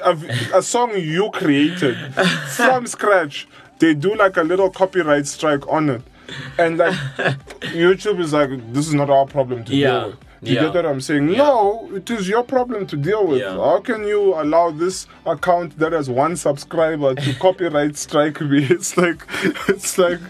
a 0.54 0.62
song 0.62 0.88
you 0.96 1.24
created 1.40 1.96
from 2.56 2.86
scratch. 2.86 3.29
They 3.78 3.94
do 3.94 4.14
like 4.14 4.36
a 4.36 4.42
little 4.42 4.70
copyright 4.70 5.26
strike 5.26 5.66
on 5.68 5.88
it, 5.90 6.02
and 6.58 6.76
like 6.78 6.94
YouTube 7.60 8.20
is 8.20 8.32
like, 8.32 8.50
this 8.72 8.86
is 8.88 8.94
not 8.94 9.10
our 9.10 9.26
problem 9.26 9.64
to 9.64 9.74
Yeah, 9.74 9.90
deal 10.00 10.06
with. 10.10 10.18
You 10.42 10.54
yeah. 10.54 10.60
get 10.62 10.74
what 10.74 10.86
I'm 10.86 11.00
saying? 11.02 11.26
No, 11.32 11.90
it 11.94 12.08
is 12.10 12.26
your 12.26 12.42
problem 12.42 12.86
to 12.86 12.96
deal 12.96 13.26
with. 13.26 13.40
Yeah. 13.40 13.56
How 13.56 13.80
can 13.80 14.04
you 14.04 14.32
allow 14.34 14.70
this 14.70 15.06
account 15.26 15.78
that 15.78 15.92
has 15.92 16.08
one 16.08 16.34
subscriber 16.36 17.14
to 17.14 17.34
copyright 17.38 17.96
strike 17.98 18.40
me? 18.40 18.66
It's 18.70 18.96
like, 18.96 19.26
it's 19.68 19.98
like, 19.98 20.20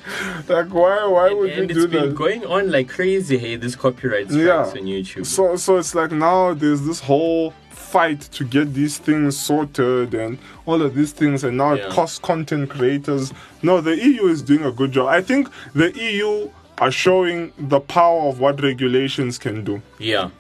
like 0.49 0.75
why, 0.75 1.07
why 1.07 1.29
and, 1.29 1.39
would 1.39 1.51
and 1.51 1.71
you 1.71 1.77
it's 1.85 1.93
do 1.93 2.01
been 2.01 2.15
going 2.15 2.45
on 2.45 2.71
like 2.73 2.89
crazy. 2.89 3.39
Hey, 3.39 3.55
this 3.55 3.77
copyright 3.77 4.27
strikes 4.31 4.45
Yeah. 4.47 4.81
on 4.81 4.87
YouTube. 4.87 5.27
So 5.27 5.55
so 5.57 5.77
it's 5.79 5.95
like 5.95 6.11
now 6.11 6.55
there's 6.55 6.83
this 6.85 7.01
whole 7.01 7.55
fight 7.93 8.21
to 8.33 8.45
get 8.45 8.73
these 8.75 8.99
things 8.99 9.37
sorted 9.39 10.15
and 10.15 10.39
all 10.67 10.81
of 10.83 10.95
these 10.95 11.13
things 11.13 11.45
and 11.45 11.57
now 11.57 11.75
Yeah. 11.75 11.87
it 11.87 11.91
costs 11.93 12.19
content 12.19 12.71
creators. 12.71 13.33
No, 13.63 13.81
the 13.81 13.97
EU 13.97 14.27
is 14.27 14.43
doing 14.43 14.65
a 14.65 14.71
good 14.73 14.93
job. 14.93 15.09
I 15.09 15.21
think 15.23 15.49
the 15.75 15.91
EU 15.99 16.51
are 16.79 16.91
showing 16.91 17.53
the 17.59 17.81
power 17.81 18.29
of 18.29 18.39
what 18.41 18.63
regulations 18.63 19.39
can 19.39 19.65
do. 19.65 19.83
yeah, 19.99 20.31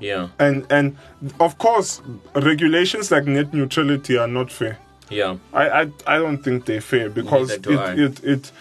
yeah, 0.00 0.28
And 0.38 0.66
and 0.70 0.96
of 1.40 1.58
course 1.58 2.00
regulations 2.34 3.10
like 3.10 3.26
net 3.26 3.52
neutrality 3.54 4.16
are 4.18 4.28
not 4.28 4.50
fair. 4.50 4.78
yeah, 5.10 5.36
I 5.52 5.68
I, 5.82 5.82
I 6.06 6.18
don't 6.18 6.42
think 6.42 6.64
they're 6.66 6.80
fair 6.80 7.08
because 7.10 7.50
it, 7.52 7.66
I. 7.68 7.92
it 7.94 8.24
it 8.24 8.52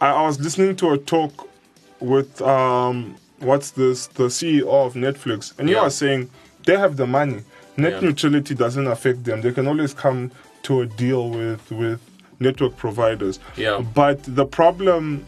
I, 0.00 0.22
was 0.26 0.38
listening 0.40 0.76
to 0.76 0.90
a 0.90 0.98
talk 0.98 1.48
with 2.00 2.40
um 2.42 3.16
what's 3.38 3.70
this 3.72 4.06
the 4.08 4.24
CEO 4.30 4.68
of 4.86 4.94
Netflix 4.94 5.52
and 5.58 5.68
he 5.68 5.74
Yeah. 5.74 5.84
was 5.84 5.94
saying 5.96 6.30
they 6.66 6.76
have 6.76 6.96
the 6.96 7.06
money. 7.06 7.42
Net 7.76 7.94
Yeah. 7.94 8.00
neutrality 8.00 8.54
doesn't 8.54 8.86
affect 8.86 9.24
them. 9.24 9.40
They 9.40 9.52
can 9.52 9.66
always 9.66 9.94
come 9.94 10.30
to 10.64 10.80
a 10.82 10.86
deal 10.86 11.30
with 11.30 11.70
with 11.70 12.00
network 12.40 12.76
providers. 12.76 13.38
Yeah. 13.56 13.80
But 13.94 14.22
the 14.26 14.44
problem 14.44 15.24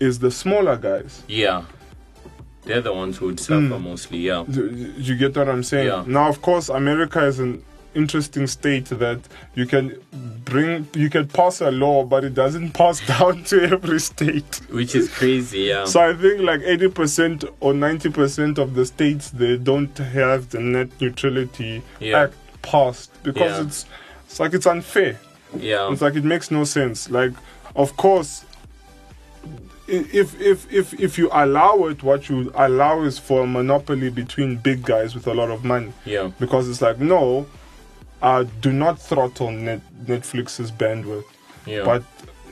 is 0.00 0.18
the 0.18 0.30
smaller 0.30 0.76
guys. 0.76 1.22
yeah. 1.28 1.62
They're 2.66 2.80
the 2.80 2.94
ones 2.94 3.18
who 3.18 3.26
would 3.26 3.38
suffer 3.40 3.60
mm. 3.60 3.82
mostly. 3.82 4.18
Yeah, 4.20 4.44
you 4.48 5.16
get 5.16 5.36
what 5.36 5.50
I'm 5.50 5.62
saying? 5.62 5.86
Yeah. 5.88 6.04
Now, 6.06 6.30
of 6.30 6.40
course, 6.40 6.70
America 6.70 7.22
is 7.26 7.38
an 7.38 7.62
interesting 7.94 8.46
state 8.46 8.86
that 8.86 9.20
you 9.54 9.66
can 9.66 9.98
bring, 10.44 10.88
you 10.94 11.08
can 11.10 11.26
pass 11.28 11.60
a 11.60 11.70
law, 11.70 12.04
but 12.04 12.24
it 12.24 12.34
doesn't 12.34 12.70
pass 12.74 13.04
down 13.06 13.44
to 13.44 13.62
every 13.62 14.00
state. 14.00 14.60
which 14.70 14.94
is 14.94 15.08
crazy. 15.08 15.60
Yeah, 15.60 15.84
So 15.84 16.00
I 16.00 16.12
think 16.14 16.40
like 16.42 16.60
80% 16.60 17.48
or 17.60 17.72
90% 17.72 18.58
of 18.58 18.74
the 18.74 18.84
states 18.86 19.30
they 19.30 19.56
don't 19.56 19.96
have 19.98 20.50
the 20.50 20.60
net 20.60 20.88
neutrality 21.00 21.82
Yeah. 22.00 22.22
act 22.24 22.34
passed 22.62 23.10
because 23.22 23.52
Yeah. 23.58 23.66
it's 23.66 23.86
it's 24.26 24.40
like 24.40 24.54
it's 24.54 24.66
unfair. 24.66 25.18
yeah, 25.56 25.90
It's 25.92 26.02
like 26.02 26.16
it 26.16 26.24
makes 26.24 26.50
no 26.50 26.64
sense. 26.64 27.08
Like, 27.10 27.32
of 27.76 27.96
course, 27.96 28.44
if 29.86 30.40
if 30.40 30.72
if 30.72 30.94
if 30.98 31.18
you 31.18 31.28
allow 31.32 31.84
it, 31.86 32.02
what 32.02 32.28
you 32.30 32.50
allow 32.56 33.02
is 33.02 33.18
for 33.18 33.42
a 33.42 33.46
monopoly 33.46 34.08
between 34.10 34.56
big 34.56 34.82
guys 34.82 35.14
with 35.14 35.26
a 35.26 35.34
lot 35.34 35.50
of 35.50 35.62
money. 35.64 35.92
yeah, 36.06 36.30
Because 36.40 36.68
it's 36.70 36.80
like, 36.80 36.98
no, 36.98 37.46
uh, 38.24 38.44
do 38.60 38.72
not 38.72 38.98
throttle 38.98 39.50
net, 39.52 39.80
Netflix's 40.06 40.70
bandwidth. 40.72 41.24
yeah. 41.66 41.84
But 41.84 42.02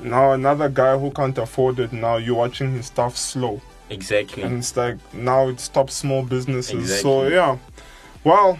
now 0.03 0.32
another 0.32 0.68
guy 0.68 0.99
who 0.99 1.11
can't 1.11 1.38
afford 1.38 1.78
it, 1.80 1.92
now 1.92 2.16
you're 2.16 2.36
watching 2.44 2.72
his 2.76 2.86
stuff 2.86 3.16
slow, 3.16 3.61
exactly. 3.88 4.42
and 4.42 4.59
it's 4.59 4.76
like 4.76 4.97
now 5.14 5.49
it 5.49 5.59
stops 5.61 5.94
small 5.94 6.22
businesses. 6.22 7.01
So 7.01 7.26
yeah, 7.28 7.57
well, 8.24 8.59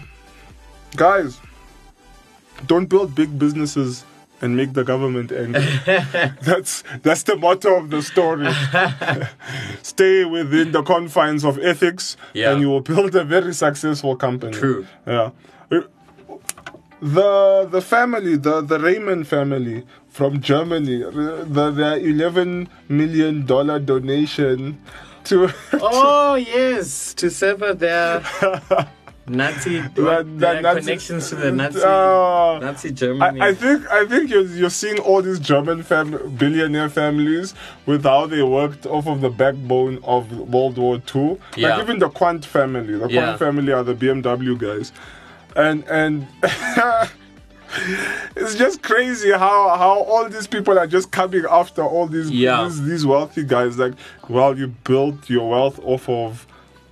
guys, 0.95 1.39
don't 2.65 2.87
build 2.87 3.13
big 3.13 3.37
businesses 3.37 4.05
and 4.41 4.55
make 4.57 4.73
the 4.73 4.83
government 4.83 5.31
angry. 5.31 5.65
that's 6.49 6.83
that's 7.03 7.23
the 7.23 7.35
motto 7.35 7.75
of 7.81 7.89
the 7.89 8.01
story. 8.01 8.49
Stay 9.83 10.25
within 10.25 10.71
the 10.71 10.81
confines 10.83 11.43
of 11.45 11.59
ethics, 11.59 12.17
Yeah. 12.33 12.51
and 12.51 12.61
you 12.61 12.69
will 12.69 12.81
build 12.81 13.15
a 13.15 13.23
very 13.23 13.53
successful 13.53 14.15
company. 14.15 14.53
True. 14.57 14.85
Yeah. 15.05 15.29
Uh, 17.03 17.07
the 17.63 17.69
the 17.69 17.81
family, 17.81 18.37
the 18.37 18.61
the 18.61 18.77
Reimann 18.77 19.25
family 19.25 19.83
from 20.09 20.39
Germany, 20.41 20.99
the 20.99 21.71
the 21.71 21.97
eleven 21.97 22.69
million 22.87 23.45
dollar 23.45 23.79
donation 23.79 24.77
to 25.25 25.49
Oh 25.73 26.35
yes, 26.35 27.13
to 27.15 27.29
sever 27.29 27.73
their 27.73 28.21
Nazi 29.27 29.79
their 29.95 30.23
that 30.23 30.61
Nazi- 30.61 30.79
connections 30.81 31.29
to 31.29 31.35
the 31.35 31.51
Nazi 31.51 31.79
Uh, 31.81 32.59
Nazi 32.59 32.89
I, 32.89 32.91
Germany. 32.91 33.41
I 33.41 33.53
think 33.53 33.89
I 33.91 34.05
think 34.05 34.29
you're, 34.29 34.45
you're 34.47 34.69
seeing 34.69 34.99
all 34.99 35.21
these 35.21 35.39
German 35.39 35.83
fam- 35.83 36.35
billionaire 36.37 36.89
families 36.89 37.53
with 37.85 38.03
how 38.03 38.27
they 38.27 38.43
worked 38.43 38.85
off 38.85 39.07
of 39.07 39.21
the 39.21 39.29
backbone 39.29 39.99
of 40.03 40.31
World 40.31 40.77
War 40.77 41.01
II. 41.13 41.37
Yeah. 41.57 41.75
Like 41.75 41.83
even 41.83 41.99
the 41.99 42.09
Quandt 42.09 42.45
family. 42.45 42.97
The 42.97 43.07
Yeah. 43.09 43.21
Quandt 43.23 43.39
family 43.39 43.71
are 43.71 43.83
the 43.83 43.95
BMW 43.95 44.57
guys, 44.57 44.91
and 45.55 45.83
and. 45.87 46.27
It's 48.35 48.55
just 48.55 48.83
crazy 48.83 49.31
how, 49.31 49.75
how 49.75 50.03
all 50.03 50.29
these 50.29 50.45
people 50.45 50.77
are 50.77 50.85
just 50.85 51.09
coming 51.11 51.43
after 51.49 51.81
all 51.83 52.05
these, 52.05 52.29
Yeah. 52.29 52.63
these 52.65 52.83
these 52.83 53.05
wealthy 53.05 53.43
guys. 53.43 53.79
Like, 53.79 53.93
well, 54.29 54.55
you 54.57 54.67
built 54.67 55.27
your 55.29 55.49
wealth 55.49 55.79
off 55.83 56.07
of 56.07 56.45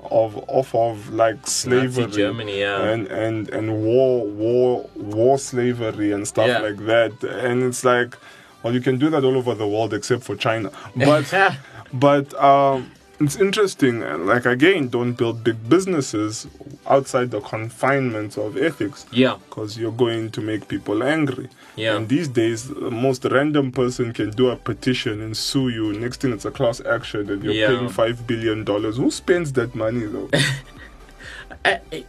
of 0.09 0.37
off 0.49 0.73
of 0.73 1.13
like 1.13 1.45
slavery, 1.45 2.07
Germany, 2.07 2.59
yeah. 2.61 2.81
and 2.83 3.07
and 3.07 3.49
and 3.49 3.83
war 3.83 4.25
war 4.25 4.89
war 4.95 5.37
slavery 5.37 6.11
and 6.11 6.27
stuff 6.27 6.47
Yeah. 6.47 6.59
like 6.59 6.77
that 6.87 7.23
and 7.23 7.61
it's 7.61 7.85
like 7.85 8.17
well 8.63 8.73
you 8.73 8.81
can 8.81 8.97
do 8.97 9.11
that 9.11 9.23
all 9.23 9.37
over 9.37 9.53
the 9.53 9.67
world 9.67 9.93
except 9.93 10.23
for 10.23 10.35
china 10.35 10.71
but 10.95 11.31
but 11.93 12.33
um 12.43 12.89
it's 13.25 13.35
interesting 13.37 14.01
and 14.03 14.25
like 14.25 14.45
again 14.45 14.87
don't 14.89 15.13
build 15.13 15.43
big 15.43 15.57
businesses 15.69 16.47
outside 16.87 17.31
the 17.31 17.39
confinements 17.41 18.37
of 18.37 18.57
ethics. 18.57 19.05
Yeah, 19.11 19.37
because 19.49 19.77
you're 19.77 19.91
going 19.91 20.31
to 20.31 20.41
make 20.41 20.67
people 20.67 21.03
angry. 21.03 21.47
Yeah. 21.75 21.95
and 21.95 22.09
these 22.09 22.27
days 22.27 22.67
the 22.67 22.91
most 22.91 23.23
random 23.25 23.71
person 23.71 24.11
can 24.13 24.31
do 24.31 24.49
a 24.49 24.55
petition 24.55 25.21
and 25.21 25.35
sue 25.37 25.69
you. 25.69 25.93
Next 25.93 26.21
thing 26.21 26.33
it's 26.33 26.45
a 26.45 26.51
class 26.51 26.81
action 26.81 27.29
and 27.29 27.43
you're 27.43 27.53
Yeah. 27.53 27.67
paying 27.67 27.89
five 27.89 28.25
billion 28.27 28.63
dollars. 28.63 28.97
Who 28.97 29.09
spends 29.11 29.53
that 29.53 29.73
money 29.75 30.05
though? 30.05 30.29
I- 31.65 31.79
I- 31.91 32.05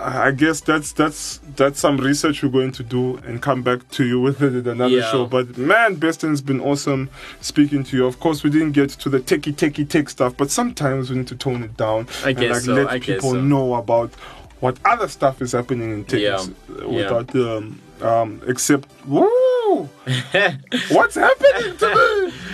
I 0.00 0.30
guess 0.30 0.60
that's 0.60 0.92
that's 0.92 1.40
that's 1.56 1.80
some 1.80 1.96
research 1.96 2.42
we're 2.42 2.50
going 2.50 2.72
to 2.72 2.82
do 2.84 3.16
and 3.26 3.42
come 3.42 3.62
back 3.62 3.88
to 3.92 4.04
you 4.04 4.20
with 4.20 4.40
it 4.42 4.54
in 4.54 4.66
another 4.68 4.94
Yeah. 4.96 5.10
show. 5.10 5.26
But 5.26 5.56
man, 5.58 5.96
Beston's 5.96 6.40
been 6.40 6.60
awesome 6.60 7.10
speaking 7.40 7.82
to 7.84 7.96
you. 7.96 8.06
Of 8.06 8.20
course, 8.20 8.44
we 8.44 8.50
didn't 8.50 8.72
get 8.72 8.90
to 8.90 9.08
the 9.08 9.18
techie 9.18 9.54
techie 9.54 9.88
tech 9.88 10.08
stuff, 10.08 10.36
but 10.36 10.50
sometimes 10.50 11.10
we 11.10 11.16
need 11.16 11.26
to 11.28 11.36
tone 11.36 11.62
it 11.64 11.76
down 11.76 12.06
I 12.24 12.28
and 12.30 12.38
guess 12.38 12.50
like 12.52 12.62
so, 12.62 12.74
let 12.74 12.88
I 12.90 12.98
guess 12.98 13.06
people 13.16 13.32
so. 13.32 13.40
know 13.40 13.74
about 13.74 14.14
what 14.60 14.76
other 14.84 15.08
stuff 15.08 15.40
is 15.42 15.52
happening 15.52 15.90
in 15.92 16.04
tech 16.04 16.20
Yeah. 16.20 16.36
uh, 16.36 16.88
Yeah. 16.88 17.10
without 17.20 17.34
um, 17.34 17.80
um 18.00 18.40
except 18.46 18.88
woo 19.06 19.88
what's 20.90 21.14
happening 21.16 21.76
to 21.78 21.88
me 22.26 22.32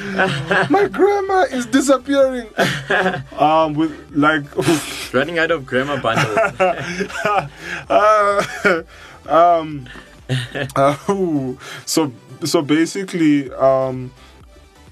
my 0.70 0.88
grandma 0.90 1.42
is 1.50 1.66
disappearing 1.66 2.48
um 3.38 3.74
with 3.74 3.92
like 4.10 4.44
running 5.14 5.38
out 5.38 5.50
of 5.50 5.64
grandma 5.64 6.00
bundles. 6.00 6.38
uh, 7.88 8.82
um, 9.28 9.88
uh, 10.76 11.54
so 11.86 12.12
so 12.44 12.62
basically, 12.62 13.50
um, 13.52 14.12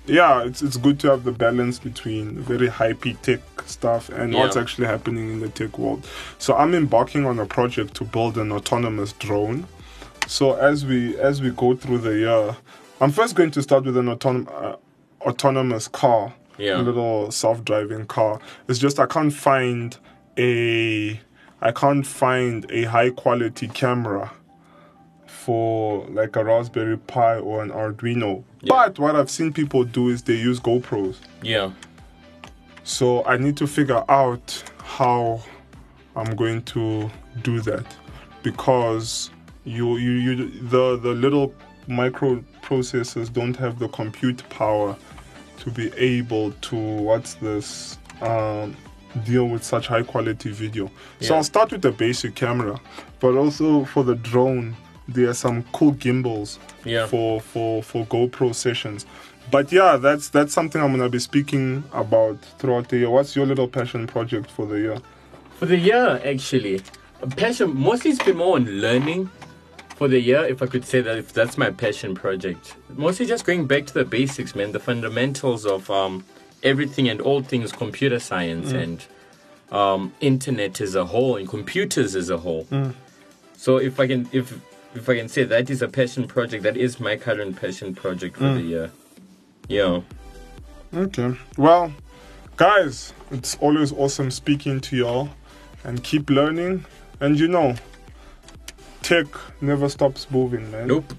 yeah, 0.07 0.45
it's 0.45 0.63
it's 0.63 0.77
good 0.77 0.99
to 1.01 1.11
have 1.11 1.25
the 1.25 1.33
balance 1.33 1.79
between 1.79 2.39
very 2.39 2.69
hypey 2.69 3.21
tech 3.23 3.41
stuff 3.67 4.09
and 4.09 4.35
what's 4.35 4.57
actually 4.57 4.87
happening 4.87 5.31
in 5.31 5.41
the 5.41 5.49
tech 5.49 5.79
world. 5.79 6.07
So 6.39 6.55
I'm 6.57 6.75
embarking 6.75 7.27
on 7.27 7.39
a 7.39 7.47
project 7.47 7.95
to 7.95 8.05
build 8.05 8.39
an 8.39 8.53
autonomous 8.53 9.13
drone. 9.13 9.67
So 10.27 10.55
as 10.55 10.87
we 10.87 11.19
as 11.19 11.43
we 11.43 11.51
go 11.51 11.77
through 11.77 11.99
the 11.99 12.17
year, 12.19 12.57
I'm 13.01 13.11
first 13.11 13.35
going 13.35 13.51
to 13.53 13.63
start 13.63 13.85
with 13.85 13.97
an 13.97 14.09
autonomous. 14.09 14.53
uh, 14.53 14.77
autonomous 15.27 15.89
car, 15.89 16.33
Yeah. 16.59 16.79
little 16.81 17.31
self-driving 17.31 18.07
car. 18.07 18.39
It's 18.68 18.79
just 18.79 18.99
I 19.01 19.07
can't 19.07 19.33
find 19.33 19.97
a 20.39 21.20
I 21.61 21.70
can't 21.73 22.07
find 22.07 22.66
a 22.70 22.85
high 22.85 23.11
quality 23.11 23.68
camera 23.68 24.33
for 25.27 26.07
like 26.09 26.37
a 26.37 26.45
Raspberry 26.45 26.97
Pi 26.99 27.37
or 27.39 27.62
an 27.62 27.70
Arduino. 27.70 28.43
Yeah. 28.61 28.68
But 28.70 28.99
what 28.99 29.16
I've 29.16 29.31
seen 29.31 29.53
people 29.53 29.85
do 29.85 30.09
is 30.09 30.23
they 30.23 30.35
use 30.35 30.61
GoPros. 30.61 31.16
yeah, 31.43 31.70
So 32.85 33.25
I 33.25 33.37
need 33.37 33.57
to 33.59 33.66
figure 33.66 34.05
out 34.09 34.62
how 34.83 35.41
I'm 36.16 36.35
going 36.37 36.62
to 36.62 37.11
do 37.43 37.61
that 37.62 37.87
because 38.43 39.31
you 39.64 39.97
you, 39.97 40.11
you 40.12 40.35
the 40.68 40.99
the 40.99 41.12
little 41.14 41.55
microprocessors 41.89 43.33
don't 43.33 43.57
have 43.57 43.79
the 43.79 43.89
compute 43.89 44.43
power 44.51 44.97
to 45.63 45.71
be 45.71 45.93
able 45.97 46.51
to 46.61 46.77
what's 46.77 47.35
this 47.35 47.97
um, 48.21 48.77
deal 49.25 49.47
with 49.49 49.63
such 49.63 49.87
high 49.87 50.03
quality 50.03 50.51
video. 50.51 50.87
So 51.21 51.27
Yeah. 51.29 51.37
I'll 51.37 51.45
start 51.45 51.71
with 51.71 51.83
the 51.83 51.93
basic 51.93 52.35
camera, 52.35 52.81
but 53.21 53.37
also 53.37 53.85
for 53.85 54.03
the 54.03 54.17
drone 54.17 54.75
there 55.09 55.29
are 55.29 55.35
some 55.35 55.63
cool 55.73 55.93
gimbals 55.93 56.59
Yeah. 56.85 57.07
for 57.07 57.41
for 57.41 57.83
for 57.83 58.05
GoPro 58.07 58.53
sessions. 58.55 59.07
But 59.51 59.71
yeah, 59.73 59.97
that's 59.97 60.29
that's 60.31 60.53
something 60.53 60.81
I'm 60.83 60.93
gonna 60.97 61.09
be 61.09 61.19
speaking 61.21 61.85
about 61.93 62.39
throughout 62.59 62.89
the 62.89 62.99
year. 62.99 63.11
What's 63.11 63.37
your 63.37 63.47
little 63.47 63.69
passion 63.69 64.07
project 64.07 64.51
for 64.51 64.67
the 64.67 64.79
year? 64.79 64.99
For 65.59 65.67
the 65.67 65.77
year, 65.79 66.21
actually, 66.25 66.81
passion 67.37 67.77
mostly 67.77 68.11
it's 68.13 68.25
been 68.25 68.37
more 68.39 68.57
on 68.57 68.65
learning. 68.67 69.31
For 69.97 70.09
the 70.09 70.18
year, 70.18 70.45
if 70.45 70.62
I 70.62 70.66
could 70.66 70.84
say 70.84 71.01
that, 71.01 71.18
if 71.18 71.32
that's 71.32 71.57
my 71.57 71.70
passion 71.70 72.14
project, 72.14 72.76
mostly 72.90 73.26
just 73.26 73.45
going 73.45 73.66
back 73.66 73.86
to 73.86 73.95
the 73.95 74.05
basics, 74.05 74.55
man, 74.55 74.72
the 74.72 74.80
fundamentals 74.80 75.64
of 75.64 75.88
um, 75.90 76.24
everything 76.62 77.09
and 77.09 77.20
all 77.20 77.43
things 77.43 77.70
computer 77.72 78.18
science 78.18 78.72
and 78.72 79.05
um, 79.70 80.12
internet 80.20 80.80
as 80.80 80.95
a 80.95 81.05
whole 81.05 81.36
and 81.36 81.49
computers 81.49 82.16
as 82.16 82.30
a 82.30 82.38
whole. 82.38 82.66
So 83.57 83.76
if 83.76 84.01
I 84.01 84.07
can, 84.07 84.28
if 84.32 84.59
if 84.95 85.09
I 85.09 85.16
can 85.16 85.28
say 85.28 85.45
that 85.45 85.70
is 85.70 85.82
a 85.82 85.88
passion 85.88 86.26
project, 86.26 86.62
that 86.64 86.76
is 86.76 87.01
my 87.01 87.16
current 87.16 87.61
passion 87.61 87.95
project 87.95 88.36
for 88.36 88.55
the 88.55 88.61
year. 88.61 88.90
Yeah. 89.68 90.01
Okay. 90.93 91.36
Well, 91.57 91.93
guys, 92.57 93.14
it's 93.30 93.57
always 93.61 93.93
awesome 93.93 94.30
speaking 94.30 94.80
to 94.80 94.97
y'all 94.97 95.30
and 95.84 96.03
keep 96.03 96.28
learning. 96.28 96.84
And 97.20 97.38
you 97.38 97.49
know, 97.49 97.76
tech 99.03 99.27
never 99.61 99.89
stops 99.89 100.31
moving, 100.31 100.71
man. 100.71 100.89
Nope. 100.89 101.13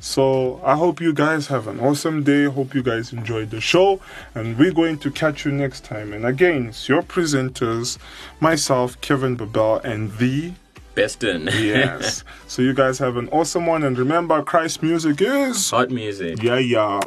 So 0.00 0.60
I 0.64 0.76
hope 0.76 1.00
you 1.00 1.12
guys 1.12 1.48
have 1.48 1.66
an 1.66 1.80
awesome 1.80 2.22
day. 2.22 2.44
Hope 2.44 2.74
you 2.74 2.82
guys 2.82 3.12
enjoyed 3.12 3.50
the 3.50 3.60
show. 3.60 4.00
And 4.34 4.56
we're 4.56 4.72
going 4.72 4.98
to 4.98 5.10
catch 5.10 5.44
you 5.44 5.50
next 5.50 5.84
time. 5.84 6.12
And 6.12 6.24
again, 6.24 6.68
it's 6.68 6.88
your 6.88 7.02
presenters, 7.02 7.98
myself, 8.38 9.00
Kevin 9.00 9.34
Babel, 9.34 9.78
and 9.78 10.12
the 10.18 10.52
Beston. 10.94 11.46
Yes. 11.46 12.22
so 12.46 12.62
you 12.62 12.74
guys 12.74 12.98
have 12.98 13.16
an 13.16 13.28
awesome 13.30 13.66
one. 13.66 13.82
And 13.82 13.98
remember, 13.98 14.42
Christ 14.42 14.82
music 14.82 15.20
is. 15.20 15.70
Hot 15.70 15.90
music. 15.90 16.42
Yeah, 16.42 16.58
yeah. 16.58 17.00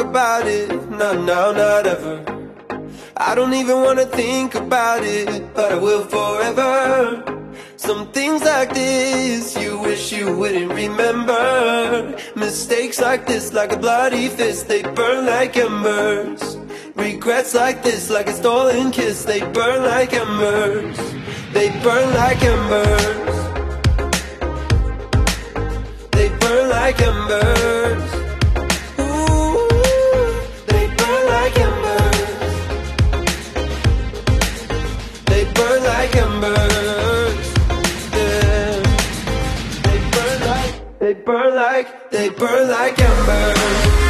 About 0.00 0.46
it, 0.46 0.90
not 0.90 1.16
now, 1.20 1.52
not 1.52 1.86
ever. 1.86 2.16
I 3.16 3.34
don't 3.34 3.52
even 3.54 3.82
wanna 3.82 4.06
think 4.06 4.54
about 4.54 5.04
it, 5.04 5.54
but 5.54 5.72
I 5.72 5.76
will 5.76 6.04
forever. 6.04 7.40
Some 7.76 8.10
things 8.12 8.42
like 8.42 8.74
this, 8.74 9.56
you 9.56 9.78
wish 9.78 10.12
you 10.12 10.36
wouldn't 10.36 10.72
remember. 10.72 12.16
Mistakes 12.34 13.00
like 13.00 13.26
this, 13.26 13.52
like 13.52 13.72
a 13.72 13.78
bloody 13.78 14.28
fist, 14.28 14.68
they 14.68 14.82
burn 14.82 15.26
like 15.26 15.56
embers. 15.56 16.56
Regrets 16.94 17.54
like 17.54 17.82
this, 17.82 18.10
like 18.10 18.28
a 18.28 18.32
stolen 18.32 18.90
kiss, 18.90 19.24
they 19.24 19.40
burn 19.40 19.82
like 19.84 20.12
embers. 20.12 20.98
They 21.52 21.70
burn 21.82 22.14
like 22.14 22.42
embers. 22.42 23.36
They 26.12 26.28
burn 26.40 26.68
like 26.70 27.00
embers. 27.00 28.19
Burn 41.30 41.54
like, 41.54 42.10
they 42.10 42.28
burn 42.30 42.68
like 42.68 42.98
embers. 42.98 44.09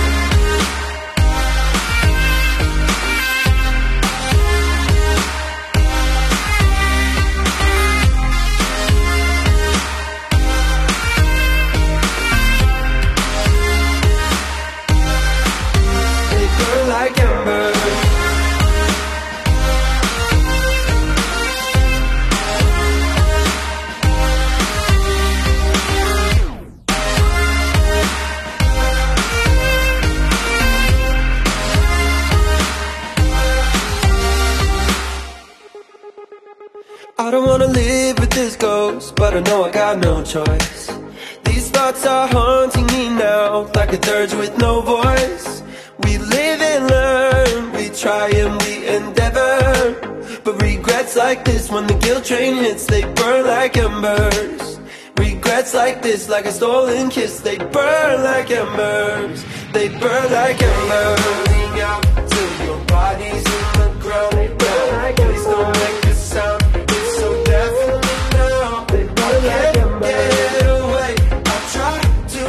Regrets 55.71 55.87
like 55.87 56.03
this, 56.03 56.29
like 56.29 56.47
a 56.47 56.53
stolen 56.53 57.11
kiss, 57.11 57.41
they 57.41 57.57
burn 57.57 58.25
like 58.25 58.51
embers. 58.51 59.45
They 59.73 59.89
burn 59.89 60.33
like 60.33 60.61
embers. 60.61 61.21
Burning 61.23 61.81
out 61.81 62.03
till 62.29 62.67
your 62.67 62.85
body's 62.87 63.47
in 63.47 63.73
the 63.79 63.97
ground. 64.01 64.33
They 64.33 64.49
burn 64.49 64.97
like 64.97 65.21
embers. 65.21 65.37
Please 65.37 65.45
don't 65.45 65.73
make 65.79 66.05
a 66.05 66.15
sound. 66.15 66.63
It's 66.75 67.19
so 67.19 67.45
deafening 67.45 68.31
now. 68.33 68.85
They 68.87 69.05
burn 69.05 69.45
like 69.47 69.77
embers. 69.77 70.11
Get 70.11 70.67
away. 70.67 71.15
I 71.47 71.59
try 71.75 71.99
to 72.35 72.45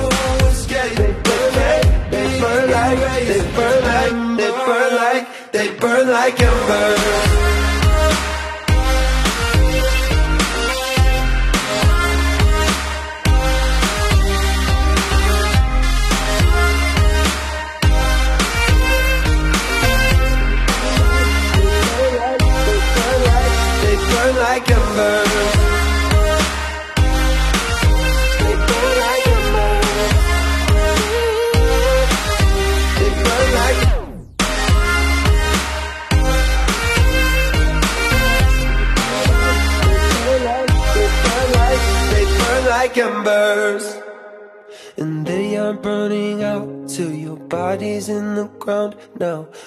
escape. 0.47 0.95
They 0.97 1.13
burn 1.25 1.49
like, 1.61 1.87
they 2.09 2.27
burn 2.41 2.65
like, 2.71 2.97
they 3.27 3.41
burn 3.55 3.79
like, 3.91 4.13
they 4.37 4.51
burn 4.65 4.95
like, 4.95 5.51
they 5.51 5.67
burn 5.79 6.07
like 6.09 6.39
embers. 6.41 7.30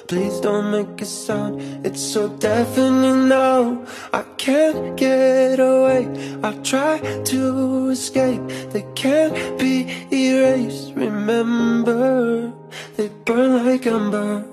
Please 0.07 0.39
don't 0.41 0.71
make 0.71 1.01
a 1.01 1.07
sound, 1.07 1.63
it's 1.85 2.03
so 2.03 2.29
deafening 2.29 3.27
now. 3.27 3.83
I 4.13 4.23
can't 4.37 4.97
get 4.97 5.59
away, 5.59 6.07
I 6.43 6.53
try 6.63 7.01
to 7.01 7.89
escape. 7.89 8.43
They 8.71 8.85
can't 8.95 9.59
be 9.59 9.89
erased, 10.13 10.93
remember. 10.95 12.53
They 12.97 13.09
burn 13.25 13.65
like 13.65 13.87
embers. 13.87 14.45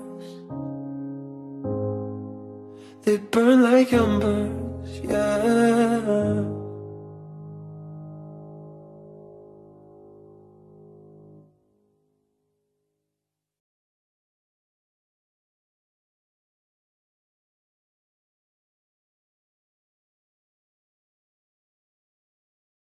They 3.04 3.18
burn 3.18 3.62
like 3.62 3.92
embers, 3.92 5.00
yeah. 5.04 6.61